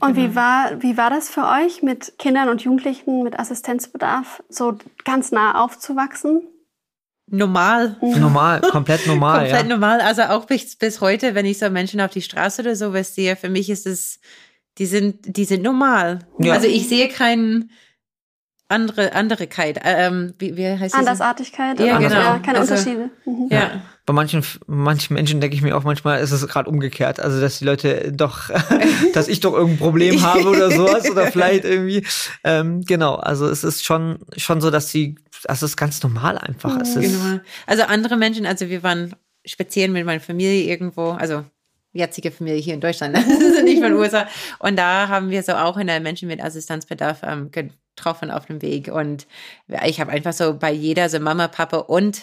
[0.00, 0.30] Und Genau.
[0.30, 5.32] wie war, wie war das für euch, mit Kindern und Jugendlichen mit Assistenzbedarf so ganz
[5.32, 6.42] nah aufzuwachsen?
[7.26, 7.96] Normal.
[8.00, 9.40] Normal, komplett normal.
[9.40, 9.68] Komplett ja.
[9.68, 10.00] normal.
[10.00, 13.36] Also auch bis, bis heute, wenn ich so Menschen auf die Straße oder sowas sehe,
[13.36, 14.20] für mich ist es,
[14.78, 16.20] die sind, die sind normal.
[16.38, 16.54] Ja.
[16.54, 17.70] Also ich sehe keinen
[18.68, 19.80] andere, Anderigkeit.
[19.84, 21.00] Ähm, wie, wie heißt das?
[21.00, 21.80] Andersartigkeit?
[21.80, 22.14] Ja, genau.
[22.14, 23.10] Ja, keine Also- Unterschiede.
[23.26, 23.48] Mhm.
[23.50, 23.82] Ja.
[24.06, 27.20] Bei manchen, manchen Menschen denke ich mir auch manchmal, ist es gerade umgekehrt.
[27.20, 28.50] Also, dass die Leute doch,
[29.12, 32.06] dass ich doch irgendein Problem habe oder sowas oder vielleicht irgendwie.
[32.44, 36.80] Ähm, genau, also es ist schon, schon so, dass sie, das ist ganz normal einfach.
[36.80, 37.40] Es ist, Genau.
[37.66, 41.44] Also andere Menschen, also wir waren spazieren mit meiner Familie irgendwo, also
[41.92, 43.14] jetzige Familie hier in Deutschland,
[43.64, 44.26] nicht von USA.
[44.58, 48.88] Und da haben wir so auch eine Menschen mit Assistenzbedarf ähm, getroffen auf dem Weg.
[48.88, 49.26] Und
[49.84, 52.22] ich habe einfach so bei jeder, so Mama, Papa und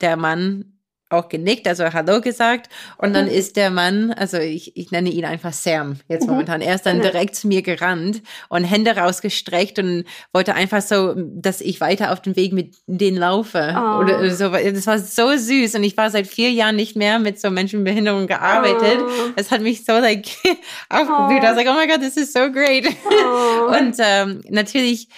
[0.00, 0.75] der Mann
[1.08, 2.68] auch genickt, also Hallo gesagt.
[2.98, 6.74] Und dann ist der Mann, also ich, ich nenne ihn einfach Sam jetzt momentan, er
[6.74, 11.80] ist dann direkt zu mir gerannt und Hände rausgestreckt und wollte einfach so, dass ich
[11.80, 13.74] weiter auf dem Weg mit denen laufe.
[13.76, 14.00] Oh.
[14.00, 14.50] Oder so.
[14.50, 17.82] Das war so süß und ich war seit vier Jahren nicht mehr mit so Menschen
[17.82, 18.98] mit Behinderung gearbeitet.
[19.00, 19.30] Oh.
[19.36, 20.26] Es hat mich so like
[20.88, 21.42] aufgeblüht.
[21.42, 22.86] I was like, oh my God, this is so great.
[23.08, 23.76] Oh.
[23.78, 25.08] Und ähm, natürlich,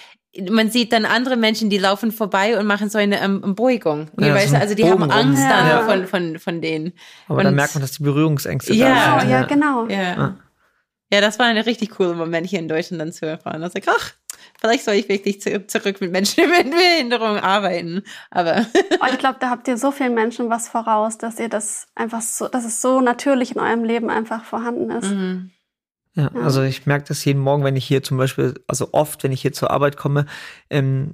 [0.49, 4.09] man sieht dann andere Menschen, die laufen vorbei und machen so eine ähm, Beugung.
[4.19, 5.49] Ja, weißt so Also die haben Bogen Angst rum.
[5.49, 5.81] dann Ja.
[5.83, 6.93] von, von, von denen.
[7.27, 9.15] Aber und, dann merkt man, dass die Berührungsängste Ja.
[9.15, 9.29] da sind.
[9.31, 9.87] ja, genau.
[9.87, 10.01] Ja.
[10.01, 10.35] Ja.
[11.11, 13.61] ja, das war ein richtig cooler Moment hier in Deutschland dann zu erfahren.
[13.61, 14.13] Da ich, ach,
[14.61, 18.03] vielleicht soll ich wirklich zu, zurück mit Menschen mit Behinderung arbeiten.
[18.29, 18.67] Aber
[19.01, 22.21] Oh, ich glaube, da habt ihr so vielen Menschen was voraus, dass ihr das einfach
[22.21, 25.09] so, dass es so natürlich in eurem Leben einfach vorhanden ist.
[25.09, 25.49] mhm.
[26.15, 29.31] Ja, also ich merke das jeden Morgen, wenn ich hier zum Beispiel, also oft, wenn
[29.31, 30.25] ich hier zur Arbeit komme,
[30.69, 31.11] ähm,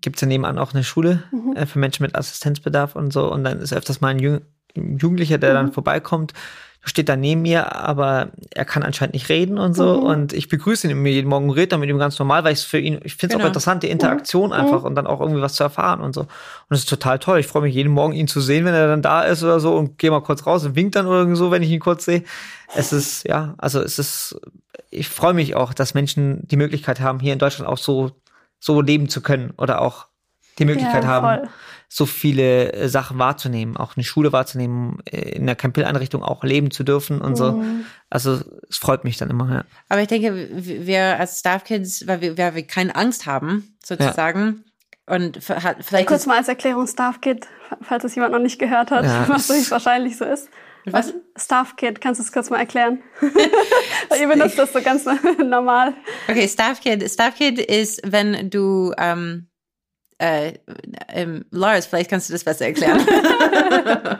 [0.00, 1.52] gibt es ja nebenan auch eine Schule Mhm.
[1.54, 3.30] äh, für Menschen mit Assistenzbedarf und so.
[3.30, 4.40] Und dann ist öfters mal ein Jüng
[4.74, 5.54] Jugendlicher, der Mhm.
[5.54, 6.32] dann vorbeikommt,
[6.88, 9.98] steht da neben mir, aber er kann anscheinend nicht reden und so.
[10.00, 10.02] Mhm.
[10.06, 12.52] Und ich begrüße ihn immer jeden Morgen und rede dann mit ihm ganz normal, weil
[12.52, 13.44] ich es für ihn, ich finde es Genau.
[13.44, 16.22] auch interessant, die Interaktion einfach und dann auch irgendwie was zu erfahren und so.
[16.22, 16.28] Und
[16.70, 17.38] es ist total toll.
[17.38, 19.76] Ich freue mich jeden Morgen, ihn zu sehen, wenn er dann da ist oder so
[19.76, 22.24] und gehe mal kurz raus und winkt dann oder so, wenn ich ihn kurz sehe.
[22.74, 24.40] Es ist, ja, also es ist,
[24.90, 28.10] ich freue mich auch, dass Menschen die Möglichkeit haben, hier in Deutschland auch so,
[28.60, 30.06] so leben zu können oder auch
[30.58, 31.48] die Möglichkeit Ja, haben.
[31.90, 36.70] So viele äh, Sachen wahrzunehmen, auch eine Schule wahrzunehmen, äh, in der Campbell-Einrichtung auch leben
[36.70, 37.52] zu dürfen und so.
[37.52, 37.84] Mhm.
[38.10, 39.64] Also es freut mich dann immer, ja.
[39.88, 44.64] Aber ich denke, wir als Staff Kids, weil wir, weil wir keine Angst haben, sozusagen.
[45.06, 47.46] Und f- hat, vielleicht Kurz mal als Erklärung Staff Kid,
[47.80, 49.24] falls es jemand noch nicht gehört hat, Ja.
[49.28, 50.48] was höchstwahrscheinlich so ist.
[50.90, 51.12] Was?
[51.36, 53.02] Staff Kid, kannst du es kurz mal erklären?
[54.08, 55.04] Weil ihr benutzt das so ganz
[55.42, 55.94] normal.
[56.28, 59.48] okay, Staff Kid, Staff Kid ist, wenn du, ähm,
[60.18, 60.54] äh,
[61.12, 63.00] ähm, Lars, vielleicht kannst du das besser erklären.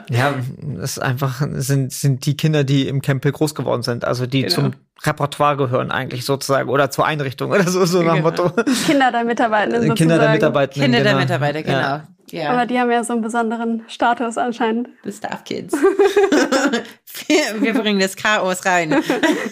[0.09, 0.33] Ja,
[0.81, 4.41] es ist einfach, sind, sind die Kinder, die im Campbell groß geworden sind, also die
[4.43, 4.53] Genau.
[4.53, 8.43] zum Repertoire gehören eigentlich sozusagen oder zur Einrichtung oder so, so nach dem Genau.
[8.45, 8.63] Motto.
[8.87, 9.97] Kinder der Mitarbeitenden sozusagen.
[9.97, 10.83] Kinder der Mitarbeitenden.
[10.83, 11.23] Kinder der genau.
[11.23, 11.77] Mitarbeiter, genau.
[11.79, 12.07] Ja.
[12.31, 14.89] Ja, Aber die haben ja so einen besonderen Status anscheinend.
[15.03, 15.73] the Staff Kids.
[15.73, 18.95] wir, wir bringen das Chaos rein.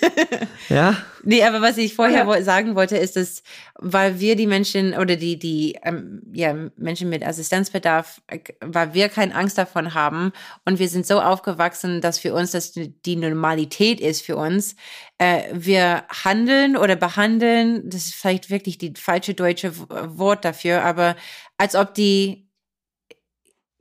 [0.69, 2.41] ja, Nee, aber was ich vorher Ja.
[2.41, 3.43] sagen wollte, ist, dass,
[3.75, 9.09] weil wir die Menschen oder die, die, ähm, ja, Menschen mit Assistenzbedarf, äh, weil wir
[9.09, 10.31] keine Angst davon haben
[10.63, 14.77] und wir sind so aufgewachsen, dass für uns das die Normalität ist für uns.
[15.17, 21.17] Äh, wir handeln oder behandeln, das ist vielleicht wirklich die falsche deutsche Wort dafür, aber
[21.57, 22.46] als ob die,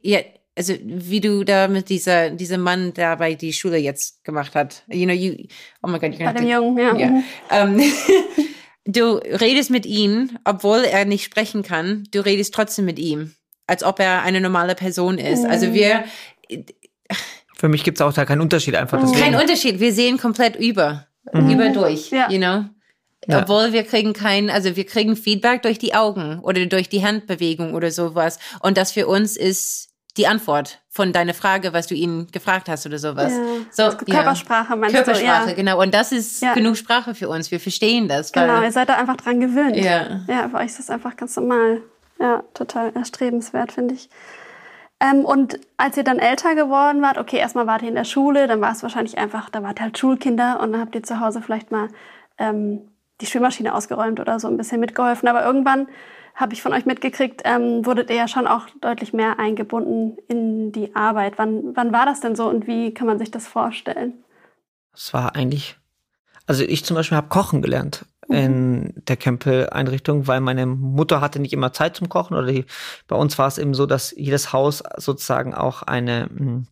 [0.07, 0.21] ja,
[0.57, 4.85] also wie du da mit dieser, dieser Mann da bei die Schule jetzt gemacht hat.
[4.89, 5.35] You know, you,
[5.83, 6.97] oh my God, you're gonna Bei dem to Jungen, ja.
[6.97, 7.09] ja.
[7.09, 7.25] Mhm.
[7.51, 7.93] Ähm,
[8.87, 13.35] du redest mit ihm, obwohl er nicht sprechen kann, du redest trotzdem mit ihm,
[13.67, 15.43] als ob er eine normale Person ist.
[15.45, 15.51] Mhm.
[15.51, 16.05] Also wir,
[17.57, 19.01] für mich gibt's auch da keinen Unterschied einfach.
[19.01, 19.21] Deswegen.
[19.21, 22.31] kein Unterschied, wir sehen komplett über, über durch, Ja.
[22.31, 22.65] you know?
[23.29, 23.43] Ja.
[23.43, 27.75] Obwohl wir kriegen kein, also wir kriegen Feedback durch die Augen oder durch die Handbewegung
[27.75, 28.39] oder sowas.
[28.61, 29.86] Und das für uns ist
[30.17, 33.33] die Antwort von deiner Frage, was du ihn gefragt hast oder sowas.
[33.33, 33.43] Ja.
[33.71, 35.51] So, Also Körpersprache meinst Körpersprache, du?
[35.51, 35.57] Ja.
[35.57, 35.81] genau.
[35.83, 36.55] Und das ist Ja.
[36.55, 37.51] genug Sprache für uns.
[37.51, 38.33] Wir verstehen das.
[38.33, 39.77] Genau, ihr seid da einfach dran gewöhnt.
[39.77, 40.21] Ja.
[40.27, 41.83] Ja, für euch ist das einfach ganz normal.
[42.19, 44.09] Ja, total erstrebenswert, finde ich.
[45.01, 48.47] Ähm, und als ihr dann älter geworden wart, okay, erstmal wart ihr in der Schule,
[48.47, 51.21] dann war es wahrscheinlich einfach, da wart ihr halt Schulkinder und dann habt ihr zu
[51.21, 51.89] Hause vielleicht mal
[52.39, 52.81] ähm,
[53.21, 55.29] die Spülmaschine ausgeräumt oder so ein bisschen mitgeholfen.
[55.29, 55.89] Aber irgendwann
[56.37, 60.71] habe ich von euch mitgekriegt, ähm, wurdet ihr ja schon auch deutlich mehr eingebunden in
[60.71, 61.39] die Arbeit.
[61.39, 64.13] Wann, wann war das denn so und wie kann man sich das vorstellen?
[64.95, 65.77] Es war eigentlich,
[66.47, 71.53] also ich zum Beispiel habe Kochen gelernt in der Campbell-Einrichtung, weil meine Mutter hatte nicht
[71.53, 72.67] immer Zeit zum Kochen oder die,
[73.07, 76.65] bei uns war es eben so, dass jedes Haus sozusagen auch eine mh,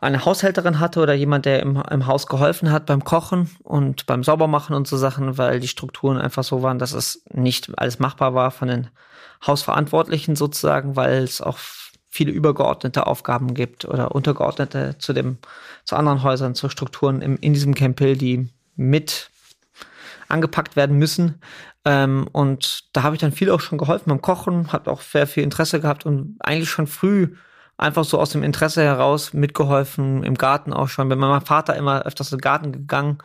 [0.00, 4.22] eine Haushälterin hatte oder jemand, der im, im Haus geholfen hat beim Kochen und beim
[4.22, 8.34] Saubermachen und so Sachen, weil die Strukturen einfach so waren, dass es nicht alles machbar
[8.34, 8.88] war von den
[9.46, 11.58] Hausverantwortlichen sozusagen, weil es auch
[12.08, 15.38] viele übergeordnete Aufgaben gibt oder untergeordnete zu dem,
[15.84, 19.30] zu anderen Häusern, zu Strukturen im, in diesem Campbell, die mit
[20.28, 21.40] angepackt werden müssen.
[21.84, 25.26] Ähm, und da habe ich dann viel auch schon geholfen beim Kochen, habe auch sehr
[25.26, 27.34] viel Interesse gehabt und eigentlich schon früh
[27.78, 31.08] einfach so aus dem Interesse heraus mitgeholfen, im Garten auch schon.
[31.08, 33.18] Bin mit meinem Vater immer öfters in den Garten gegangen,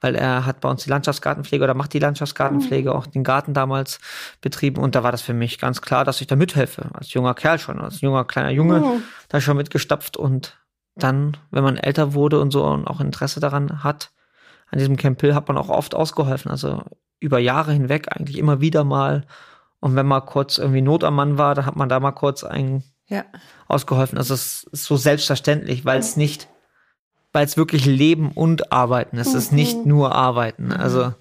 [0.00, 3.98] weil er hat bei uns die Landschaftsgartenpflege oder macht die Landschaftsgartenpflege, auch den Garten damals
[4.42, 4.80] betrieben.
[4.82, 6.90] Und da war das für mich ganz klar, dass ich da mithelfe.
[6.92, 9.00] Als junger Kerl schon, als junger kleiner Junge, Oh.
[9.28, 10.18] da schon mitgestapft.
[10.18, 10.58] Und
[10.96, 14.12] dann, wenn man älter wurde und so und auch Interesse daran hat,
[14.70, 16.50] an diesem Campbell hat man auch oft ausgeholfen.
[16.50, 16.82] Also
[17.20, 19.24] über Jahre hinweg eigentlich immer wieder mal.
[19.80, 22.44] Und wenn mal kurz irgendwie Not am Mann war, dann hat man da mal kurz
[22.44, 23.24] einen Ja.
[23.68, 24.16] ausgeholfen.
[24.16, 26.48] Also es ist so selbstverständlich, weil es nicht,
[27.32, 29.28] weil es wirklich Leben und Arbeiten ist.
[29.28, 30.72] Es ist nicht nur Arbeiten.
[30.72, 31.12] Also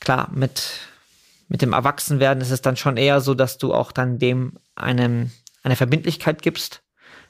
[0.00, 0.64] klar, mit,
[1.48, 5.30] mit dem Erwachsenwerden ist es dann schon eher so, dass du auch dann dem einem,
[5.62, 6.82] eine Verbindlichkeit gibst,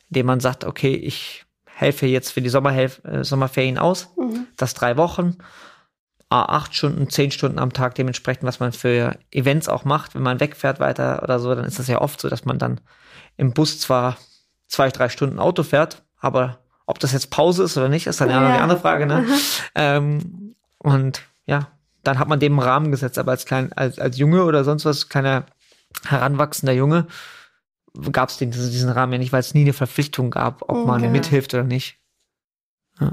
[0.08, 4.08] indem man sagt, okay, ich helfe jetzt für die Sommerhelf äh, Sommerferien aus,
[4.56, 5.36] das drei Wochen.
[6.30, 10.14] acht Stunden, zehn Stunden am Tag dementsprechend, was man für Events auch macht.
[10.14, 12.80] Wenn man wegfährt weiter oder so, dann ist das ja oft so, dass man dann
[13.40, 14.18] im Bus zwar
[14.68, 18.28] zwei, drei Stunden Auto fährt, aber ob das jetzt Pause ist oder nicht, ist dann
[18.28, 19.06] ja, noch die andere Frage.
[19.06, 19.24] Ne?
[19.74, 21.68] Ähm, und ja,
[22.02, 24.84] dann hat man dem einen Rahmen gesetzt, aber als klein, als, als Junge oder sonst
[24.84, 25.46] was, kleiner
[26.04, 27.06] heranwachsender Junge,
[28.12, 31.00] gab es diesen, diesen Rahmen ja nicht, weil es nie eine Verpflichtung gab, ob man
[31.00, 31.10] Okay.
[31.10, 31.98] mithilft oder nicht.
[33.00, 33.12] Ja.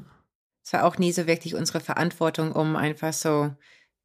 [0.61, 3.55] Es war auch nie so wirklich unsere Verantwortung, um einfach so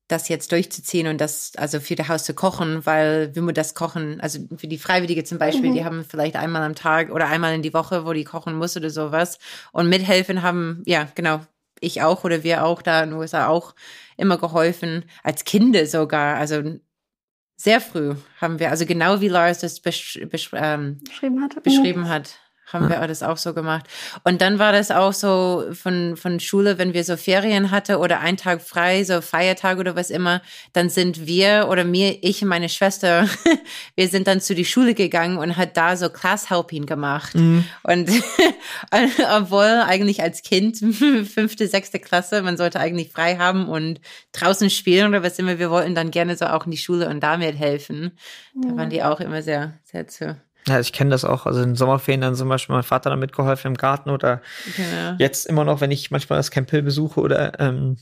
[0.08, 3.74] das jetzt durchzuziehen und das also für das Haus zu kochen, weil wenn wir das
[3.74, 5.74] kochen, also für die Freiwillige zum Beispiel, Mhm.
[5.74, 8.76] die haben vielleicht einmal am Tag oder einmal in die Woche, wo die kochen muss
[8.76, 9.38] oder sowas.
[9.72, 11.40] Und mithelfen haben, ja, genau,
[11.80, 13.74] ich auch oder wir auch da in den USA auch
[14.16, 16.62] immer geholfen, als Kinder sogar, also
[17.56, 21.62] sehr früh haben wir, also genau wie Lars das besch besch ähm, beschrieben hat.
[21.62, 22.34] beschrieben hat,
[22.66, 23.86] haben wir das auch so gemacht.
[24.24, 28.20] Und dann war das auch so von, von Schule, wenn wir so Ferien hatte oder
[28.20, 32.48] einen Tag frei, so Feiertag oder was immer, dann sind wir oder mir, ich und
[32.48, 33.28] meine Schwester,
[33.96, 37.34] wir sind dann zu die Schule gegangen und hat da so Classhelping gemacht.
[37.82, 38.10] Und
[39.36, 40.78] obwohl eigentlich als Kind,
[41.34, 44.00] fünfte, sechste Klasse, man sollte eigentlich frei haben und
[44.32, 47.20] draußen spielen oder was immer, wir wollten dann gerne so auch in die Schule und
[47.20, 48.12] damit helfen.
[48.54, 50.36] Da waren die auch immer sehr, sehr zu.
[50.68, 51.46] Ja, ich kenne das auch.
[51.46, 54.40] Also in Sommerferien dann zum Beispiel mein Vater da mitgeholfen im Garten oder
[54.76, 55.16] Genau.
[55.18, 57.96] jetzt immer noch, wenn ich manchmal das Camp Hill besuche oder ähm,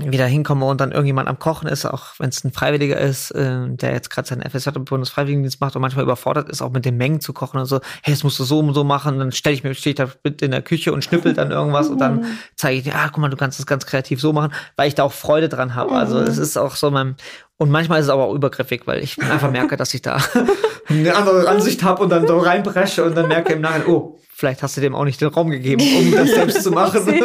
[0.00, 3.68] wieder hinkomme und dann irgendjemand am Kochen ist, auch wenn es ein Freiwilliger ist, äh,
[3.68, 6.96] der jetzt gerade seinen FSJ im Bundesfreiwilligendienst macht und manchmal überfordert ist, auch mit den
[6.96, 9.54] Mengen zu kochen und so, hey, das musst du so und so machen, dann stelle
[9.54, 12.24] ich mir, stehe ich da mit in der Küche und schnippel dann irgendwas und dann
[12.56, 14.94] zeige ich dir, ah, guck mal, du kannst das ganz kreativ so machen, weil ich
[14.96, 15.92] da auch Freude dran habe.
[15.92, 17.14] Also es ist auch so mein,
[17.58, 20.18] und manchmal ist es aber auch übergriffig, weil ich einfach merke, dass ich da
[20.88, 24.62] eine andere Ansicht habe und dann so reinbresche und dann merke im Nachhinein, oh, vielleicht
[24.62, 27.06] hast du dem auch nicht den Raum gegeben, um das selbst zu machen.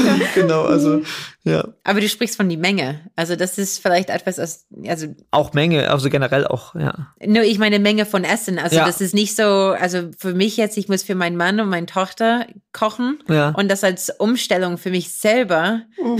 [0.34, 1.02] genau, also
[1.42, 1.66] ja.
[1.84, 3.00] Aber du sprichst von die Menge.
[3.16, 7.06] Also das ist vielleicht etwas, als- also Auch Menge, also generell auch, ja.
[7.24, 8.58] nur ich meine Menge von Essen.
[8.58, 8.84] Also Ja.
[8.84, 11.86] das ist nicht so, also für mich jetzt, ich muss für meinen Mann und meine
[11.86, 13.50] Tochter kochen Ja.
[13.56, 16.18] und das als Umstellung für mich selber Mhm.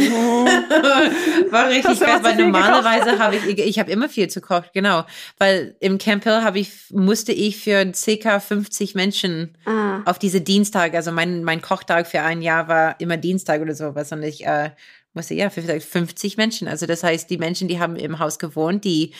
[1.50, 5.04] war richtig immer weil normalerweise habe ich, ich habe immer viel zu kochen, genau.
[5.38, 10.02] Weil im Camp Hill habe ich, musste ich für circa 50 Menschen Ah.
[10.04, 14.12] auf diese Dienstag, also mein, mein Kochtag für ein Jahr war immer Dienstag oder sowas
[14.12, 14.70] und ich äh,
[15.14, 16.68] musste ja für vielleicht 50 Menschen.
[16.68, 19.12] Also das heißt, die Menschen, die haben im Haus gewohnt, die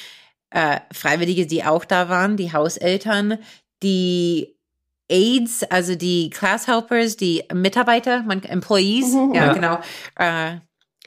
[0.51, 3.39] äh, Freiwillige, die auch da waren, die Hauseltern,
[3.83, 4.57] die
[5.11, 9.35] Aides, also die Classhelpers, die Mitarbeiter, man, Employees, Mhm.
[9.35, 9.53] ja, Ja.
[9.53, 9.79] genau.
[10.17, 10.61] Äh,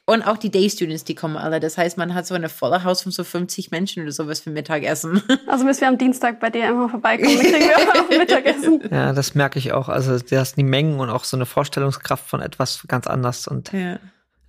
[0.06, 1.62] und auch die Day Students, die kommen alle.
[1.62, 4.50] Das heißt, man hat so eine volle Haus von so 50 Menschen oder sowas für
[4.50, 5.22] Mittagessen.
[5.48, 7.38] Also müssen wir am Dienstag bei dir immer vorbeikommen.
[7.38, 8.82] Dann kriegen wir auch Mittagessen.
[8.90, 9.88] Ja, das merke ich auch.
[9.88, 13.48] Also, du hast die Mengen und auch so eine Vorstellungskraft von etwas ganz anders.
[13.48, 14.00] Und ja.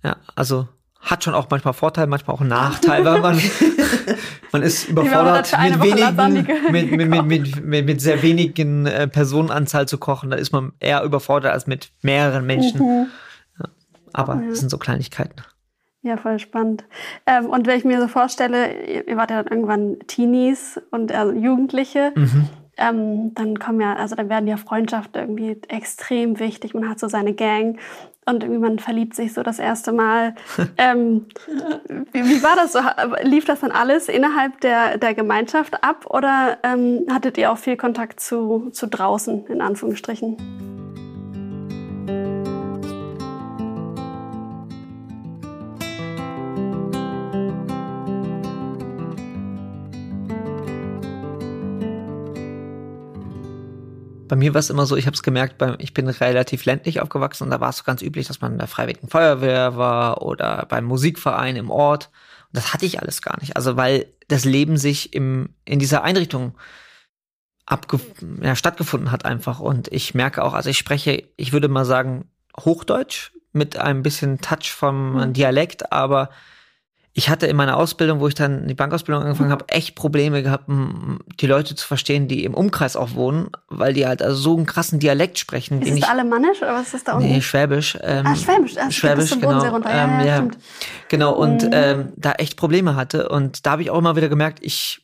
[0.03, 0.67] ja, also
[1.01, 3.39] hat schon auch manchmal Vorteil, manchmal auch Nachteil, weil man,
[4.51, 9.87] man ist überfordert, mit wenigen, mit, mit, mit, mit, mit, mit sehr wenigen äh, Personenanzahl
[9.87, 10.31] zu kochen.
[10.31, 13.07] Da ist man eher überfordert als mit mehreren Menschen.
[14.15, 14.27] Mhm.
[14.27, 14.33] Ja.
[14.33, 15.43] Aber das sind so Kleinigkeiten.
[16.01, 16.85] Ja, voll spannend.
[17.25, 21.31] Ähm, und wenn ich mir so vorstelle, ihr, wart ja dann irgendwann Teenies und äh,
[21.31, 22.13] Jugendliche,
[22.77, 26.75] ähm, dann kommen ja, also dann werden ja Freundschaften irgendwie extrem wichtig.
[26.75, 27.79] Man hat so seine Gang
[28.27, 30.35] und irgendwie man verliebt sich so das erste Mal.
[30.77, 31.25] ähm,
[32.11, 32.79] wie, war das so?
[33.23, 37.77] Lief das dann alles innerhalb der, der Gemeinschaft ab oder ähm, hattet ihr auch viel
[37.77, 41.04] Kontakt zu, zu draußen, in Anführungsstrichen?
[54.27, 57.01] Bei mir war es immer so, ich habe es gemerkt, beim, ich bin relativ ländlich
[57.01, 60.21] aufgewachsen und da war es so ganz üblich, dass man in der Freiwilligen Feuerwehr war
[60.21, 62.09] oder beim Musikverein im Ort.
[62.51, 63.55] Und das hatte ich alles gar nicht.
[63.55, 66.55] Also weil das Leben sich im, in dieser Einrichtung
[67.65, 67.99] abge
[68.41, 69.59] ja, stattgefunden hat einfach.
[69.59, 74.39] Und ich merke auch, also ich spreche, ich würde mal sagen, Hochdeutsch mit ein bisschen
[74.39, 76.29] Touch vom Dialekt, aber
[77.17, 80.65] ich hatte in meiner Ausbildung, wo ich dann die Bankausbildung angefangen habe, echt Probleme gehabt,
[80.67, 84.65] die Leute zu verstehen, die im Umkreis auch wohnen, weil die halt also so einen
[84.65, 87.29] krassen Dialekt sprechen, Ist es ich alemannisch oder was ist das da unten?
[87.29, 87.97] Nee, Schwäbisch.
[88.01, 89.47] Ähm, Ah, Schwäbisch, ah, Schwäbisch, genau.
[89.47, 89.89] Bodensee runter.
[89.95, 90.57] Ja, ähm, ja, ja, stimmt.
[91.07, 91.31] genau.
[91.35, 91.69] Und Mhm.
[91.71, 93.29] ähm, da echt Probleme hatte.
[93.29, 95.01] Und da habe ich auch immer wieder gemerkt, ich,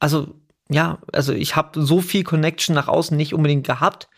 [0.00, 0.34] also
[0.68, 4.08] ja, also ich habe so viel Connection nach außen nicht unbedingt gehabt.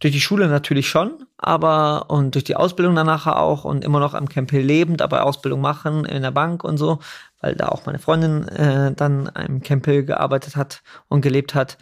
[0.00, 4.14] Durch die Schule natürlich schon, aber und durch die Ausbildung danach auch und immer noch
[4.14, 7.00] am Camp Hill lebend, aber Ausbildung machen in der Bank und so,
[7.40, 11.78] weil da auch meine Freundin äh, dann im Camp Hill gearbeitet hat und gelebt hat.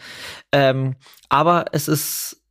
[0.51, 0.97] Ähm,
[1.29, 2.43] aber es ist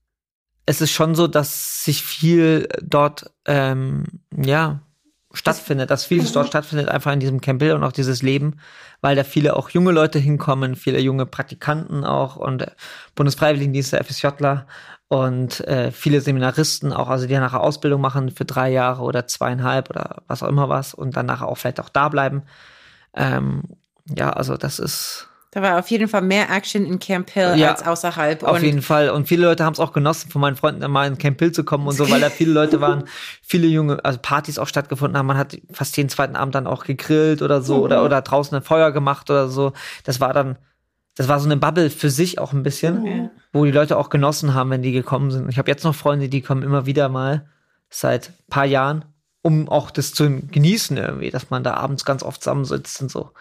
[0.67, 4.81] es ist schon so, dass sich viel dort ähm, ja
[5.33, 8.59] stattfindet, dass vieles dort stattfindet, einfach in diesem Camp Hill und auch dieses Leben,
[9.01, 12.65] weil da viele auch junge Leute hinkommen, viele junge Praktikanten auch und
[13.15, 14.65] Bundesfreiwilligendienste, FSJler
[15.23, 19.89] und äh, viele Seminaristen auch, also die nachher Ausbildung machen für drei Jahre oder zweieinhalb
[19.89, 22.43] oder was auch immer was und dann nachher auch vielleicht auch da bleiben.
[23.15, 23.63] Ähm,
[24.13, 27.71] ja, also das ist Da war auf jeden Fall mehr Action in Camp Hill Ja,
[27.71, 28.43] als außerhalb.
[28.43, 29.09] Auf und jeden Fall.
[29.09, 31.63] Und viele Leute haben es auch genossen, von meinen Freunden mal in Camp Hill zu
[31.63, 33.05] kommen und so, weil da viele Leute waren,
[33.41, 35.27] viele junge, also Partys auch stattgefunden haben.
[35.27, 38.63] Man hat fast jeden zweiten Abend dann auch gegrillt oder so oder, oder draußen ein
[38.63, 39.71] Feuer gemacht oder so.
[40.03, 40.57] Das war dann,
[41.15, 43.29] das war so eine Bubble für sich auch ein bisschen, Ja.
[43.53, 45.49] wo die Leute auch genossen haben, wenn die gekommen sind.
[45.49, 47.47] Ich habe jetzt noch Freunde, die kommen immer wieder mal
[47.89, 49.05] seit ein paar Jahren,
[49.41, 53.31] um auch das zu genießen irgendwie, dass man da abends ganz oft zusammensitzt und so.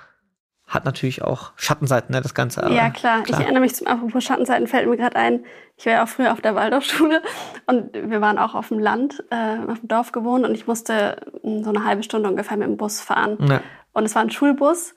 [0.66, 2.66] Hat natürlich auch Schattenseiten, ne, das Ganze.
[2.72, 3.22] Ja, klar.
[3.26, 5.44] Ich erinnere mich zum Apropos Schattenseiten fällt mir gerade ein.
[5.76, 7.20] Ich war ja auch früher auf der Waldorfschule
[7.66, 11.16] und wir waren auch auf dem Land, äh, auf dem Dorf gewohnt und ich musste
[11.42, 13.36] mh, so eine halbe Stunde ungefähr mit dem Bus fahren.
[13.46, 13.60] Ja.
[13.92, 14.94] Und es war ein Schulbus.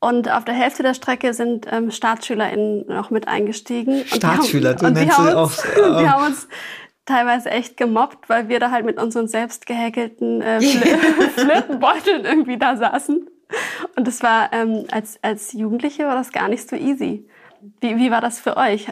[0.00, 4.02] Und auf der Hälfte der Strecke sind ähm, StaatsschülerInnen noch mit eingestiegen.
[4.04, 6.48] Die Staatsschüler, du die nennst sie auch so, Die haben uns
[7.04, 12.56] teilweise echt gemobbt, weil wir da halt mit unseren selbst gehäkelten äh, Fl Flötenbeuteln irgendwie
[12.56, 13.28] da saßen.
[13.96, 17.28] Und das war, ähm, als, als Jugendliche war das gar nicht so easy.
[17.80, 18.86] Wie, wie war das für euch?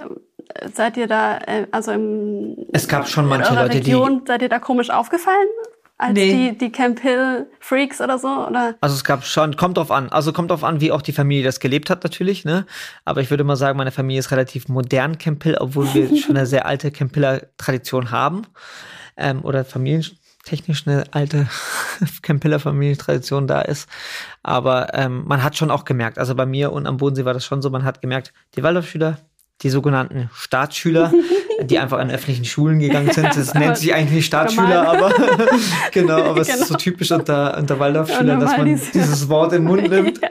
[0.74, 4.42] Seid ihr da, äh, also im, Es gab schon in manche Leute, die Region, seid
[4.42, 5.48] ihr da komisch aufgefallen?
[6.00, 6.50] Als Nee.
[6.52, 8.28] die, die Camp Hill Freaks oder so?
[8.28, 8.76] Oder?
[8.80, 10.08] Also es gab schon, kommt drauf an.
[10.10, 12.66] Also kommt drauf an, wie auch die Familie das gelebt hat natürlich, ne?
[13.04, 16.46] Aber ich würde mal sagen, meine Familie ist relativ modern Campill, obwohl wir schon eine
[16.46, 18.42] sehr alte Campiller Tradition haben.
[19.16, 21.48] Ähm, oder familientechnisch eine alte
[22.22, 23.88] Campiller Familientradition da ist.
[24.44, 27.44] Aber ähm, man hat schon auch gemerkt, also bei mir und am Bodensee war das
[27.44, 29.18] schon so, man hat gemerkt, die Waldorfschüler,
[29.62, 31.12] die sogenannten Staatsschüler,
[31.62, 33.26] die einfach an öffentlichen Schulen gegangen sind.
[33.36, 35.12] Das nennt sich eigentlich nicht Staatsschüler, aber
[35.92, 36.78] genau, aber es ist so Genau.
[36.78, 40.20] typisch unter, unter Waldorfschülern, Ja, dass man diese- dieses Wort in den Mund nimmt.
[40.22, 40.28] Ja.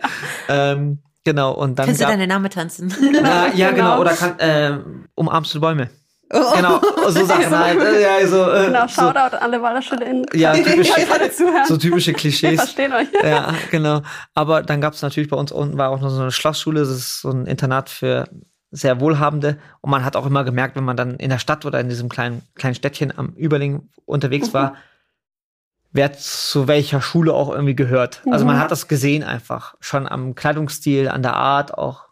[0.47, 2.93] ähm, genau, und dann kannst du gab, deinen Namen tanzen?
[3.13, 3.99] ja, ja, genau, Genau.
[4.01, 5.89] oder kann, ähm, umarmst du Bäume.
[6.33, 6.55] Oh.
[6.57, 7.79] Genau, so Sachen halt.
[7.79, 10.25] äh, Ja, so, äh, Genau, so, Shoutout an alle WallerschülerInnen.
[10.33, 11.65] ja, zuhören.
[11.65, 12.55] so typische Wir Klischees.
[12.59, 13.07] verstehen euch.
[13.23, 14.01] Ja, genau.
[14.33, 16.89] Aber dann gab es natürlich bei uns unten war auch noch so eine Schlossschule, das
[16.89, 18.25] ist so ein Internat für
[18.71, 19.57] sehr Wohlhabende.
[19.81, 22.09] Und man hat auch immer gemerkt, wenn man dann in der Stadt oder in diesem
[22.09, 24.75] kleinen, kleinen Städtchen am Überling unterwegs war,
[25.91, 28.21] wer zu welcher Schule auch irgendwie gehört.
[28.29, 29.75] Also man hat das gesehen einfach.
[29.79, 32.05] Schon am Kleidungsstil, an der Art auch.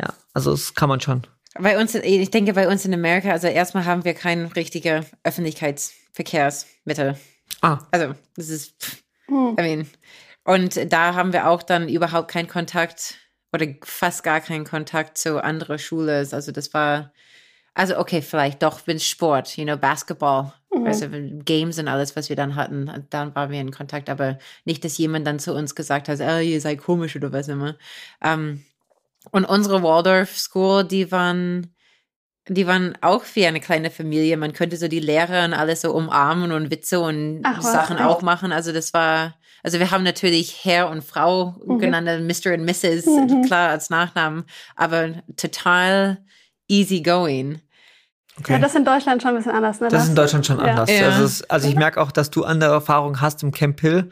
[0.00, 1.26] Ja, also das kann man schon.
[1.58, 7.16] Bei uns, ich denke, bei uns in Amerika, also erstmal haben wir kein richtiger Öffentlichkeitsverkehrsmittel.
[7.62, 9.86] Ah, Also, das ist, pff, I mean,
[10.44, 13.14] und da haben wir auch dann überhaupt keinen Kontakt
[13.54, 16.28] oder fast gar keinen Kontakt zu anderen Schulen.
[16.32, 17.12] Also, das war,
[17.72, 20.52] also, okay, vielleicht doch, wenn Sport, you know, Basketball,
[20.84, 21.06] also
[21.44, 24.98] Games und alles, was wir dann hatten, dann waren wir in Kontakt, aber nicht, dass
[24.98, 27.76] jemand dann zu uns gesagt hat, oh, ihr seid komisch oder was immer.
[28.20, 28.64] Ähm,
[29.30, 31.72] und unsere Waldorf School, die waren,
[32.48, 34.36] die waren auch wie eine kleine Familie.
[34.36, 38.20] Man könnte so die Lehrer und alles so umarmen und Witze und Ach, Sachen auch
[38.20, 38.52] machen.
[38.52, 39.34] Also das war,
[39.64, 41.78] also wir haben natürlich Herr und Frau Mhm.
[41.80, 42.52] genannt, Mr.
[42.54, 43.04] und Mrs.
[43.46, 44.44] klar als Nachnamen,
[44.76, 46.18] aber total
[46.68, 47.60] easy going.
[48.48, 49.88] Ja, das ist in Deutschland schon ein bisschen anders, ne?
[49.88, 50.64] Das ist in Deutschland schon Ja.
[50.64, 50.90] anders.
[50.90, 51.06] Ja.
[51.06, 54.10] Also, es, also ich merke auch, dass du andere Erfahrungen hast im Camp Hill,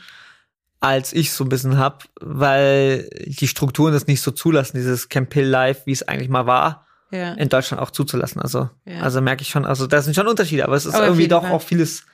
[0.80, 5.32] als ich so ein bisschen hab, weil die Strukturen das nicht so zulassen, dieses Camp
[5.34, 7.32] Hill Live, wie es eigentlich mal war, Ja.
[7.34, 8.40] in Deutschland auch zuzulassen.
[8.40, 9.00] Also, Ja.
[9.00, 11.28] also merke ich schon, also da sind schon Unterschiede, aber es ist Aber auf irgendwie
[11.28, 11.53] doch Fall.
[11.53, 12.05] auch vieles,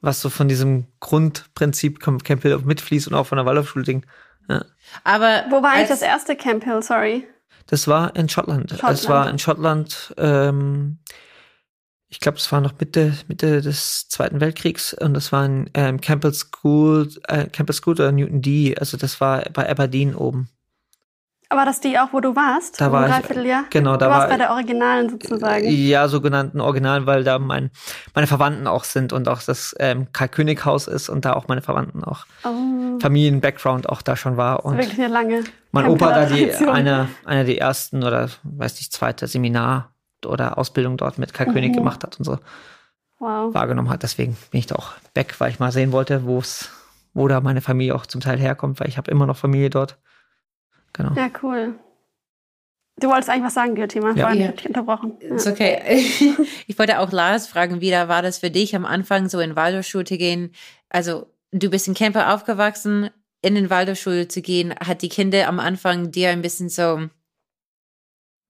[0.00, 4.06] was so von diesem Grundprinzip Camp Camp Hill mitfließt und auch von der Waldorfschule-Ding.
[4.48, 4.64] Ja.
[5.04, 7.26] Aber Wo war eigentlich das erste Camp Hill, sorry?
[7.66, 8.70] Das war in Schottland.
[8.70, 8.98] Schottland.
[8.98, 10.98] Es war in Schottland, ähm,
[12.08, 16.00] ich glaube, es war noch Mitte, Mitte des Zweiten Weltkriegs und das war in ähm,
[16.00, 18.76] Campbell School, äh, Campbell School oder Newton D.
[18.76, 20.48] Also das war bei Aberdeen oben.
[21.52, 22.80] Aber das die auch, wo du warst?
[22.80, 23.64] Da war ich- Dreivierteljahr?
[23.70, 25.64] genau, da du warst war- bei der Originalen sozusagen.
[25.68, 27.70] Ja, sogenannten Original, weil da mein,
[28.14, 32.04] meine Verwandten auch sind und auch das ähm, Karl-König-Haus ist und da auch meine Verwandten
[32.04, 34.64] auch Oh, Familien-Background auch da schon war.
[34.64, 35.42] Und wirklich eine lange.
[35.72, 36.68] mein Opa da die Hill-Tradition.
[36.70, 39.90] eine, eine der ersten oder weiß nicht, zweite Seminar
[40.24, 41.52] oder Ausbildung dort mit Karl Mhm.
[41.54, 42.38] König gemacht hat und so.
[43.18, 43.52] Wow.
[43.52, 44.02] wahrgenommen hat.
[44.02, 46.70] Deswegen bin ich da auch weg, weil ich mal sehen wollte, wo es,
[47.12, 49.98] wo da meine Familie auch zum Teil herkommt, weil ich habe immer noch Familie dort.
[50.92, 51.12] Genau.
[51.14, 51.78] Ja, cool.
[53.00, 54.10] Du wolltest eigentlich was sagen, Diotima.
[54.12, 54.26] Ja.
[54.26, 54.52] Vorhin Ja.
[54.52, 55.18] dich unterbrochen.
[55.20, 55.52] Ist Ja.
[55.52, 56.04] okay.
[56.66, 59.56] Ich wollte auch Lars fragen, wie da war das für dich am Anfang, so in
[59.56, 60.52] Waldorfschule zu gehen?
[60.90, 63.10] Also, du bist in Camper aufgewachsen,
[63.42, 67.08] in den Waldorfschule zu gehen, hat die Kinder am Anfang dir ein bisschen so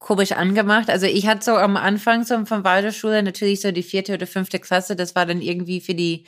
[0.01, 0.89] komisch angemacht.
[0.91, 4.59] Also ich hatte so am Anfang so von Waldorfschule natürlich so die vierte oder fünfte
[4.59, 6.25] Klasse, das war dann irgendwie für die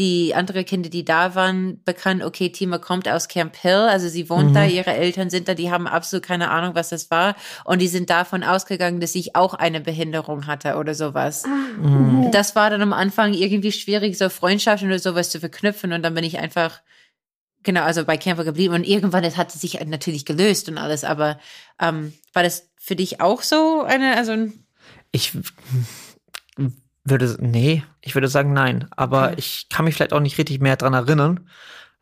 [0.00, 4.30] die andere Kinder, die da waren, bekannt, okay, Tima kommt aus Camp Hill, also sie
[4.30, 4.54] wohnt Mhm.
[4.54, 7.36] da, ihre Eltern sind da, die haben absolut keine Ahnung, was das war.
[7.64, 11.44] Und die sind davon ausgegangen, dass ich auch eine Behinderung hatte oder sowas.
[11.46, 12.30] Mhm.
[12.32, 15.92] Das war dann am Anfang irgendwie schwierig, so Freundschaften oder sowas zu verknüpfen.
[15.92, 16.80] Und dann bin ich einfach,
[17.62, 18.74] genau, also bei Camper geblieben.
[18.74, 21.04] Und irgendwann, das hat sich natürlich gelöst und alles.
[21.04, 21.38] Aber
[21.78, 24.64] ähm, war das für dich auch so eine, also ein
[25.12, 25.36] Ich
[27.10, 28.86] würde, nee, ich würde sagen nein.
[28.96, 29.34] Aber Okay.
[29.38, 31.48] ich kann mich vielleicht auch nicht richtig mehr dran erinnern,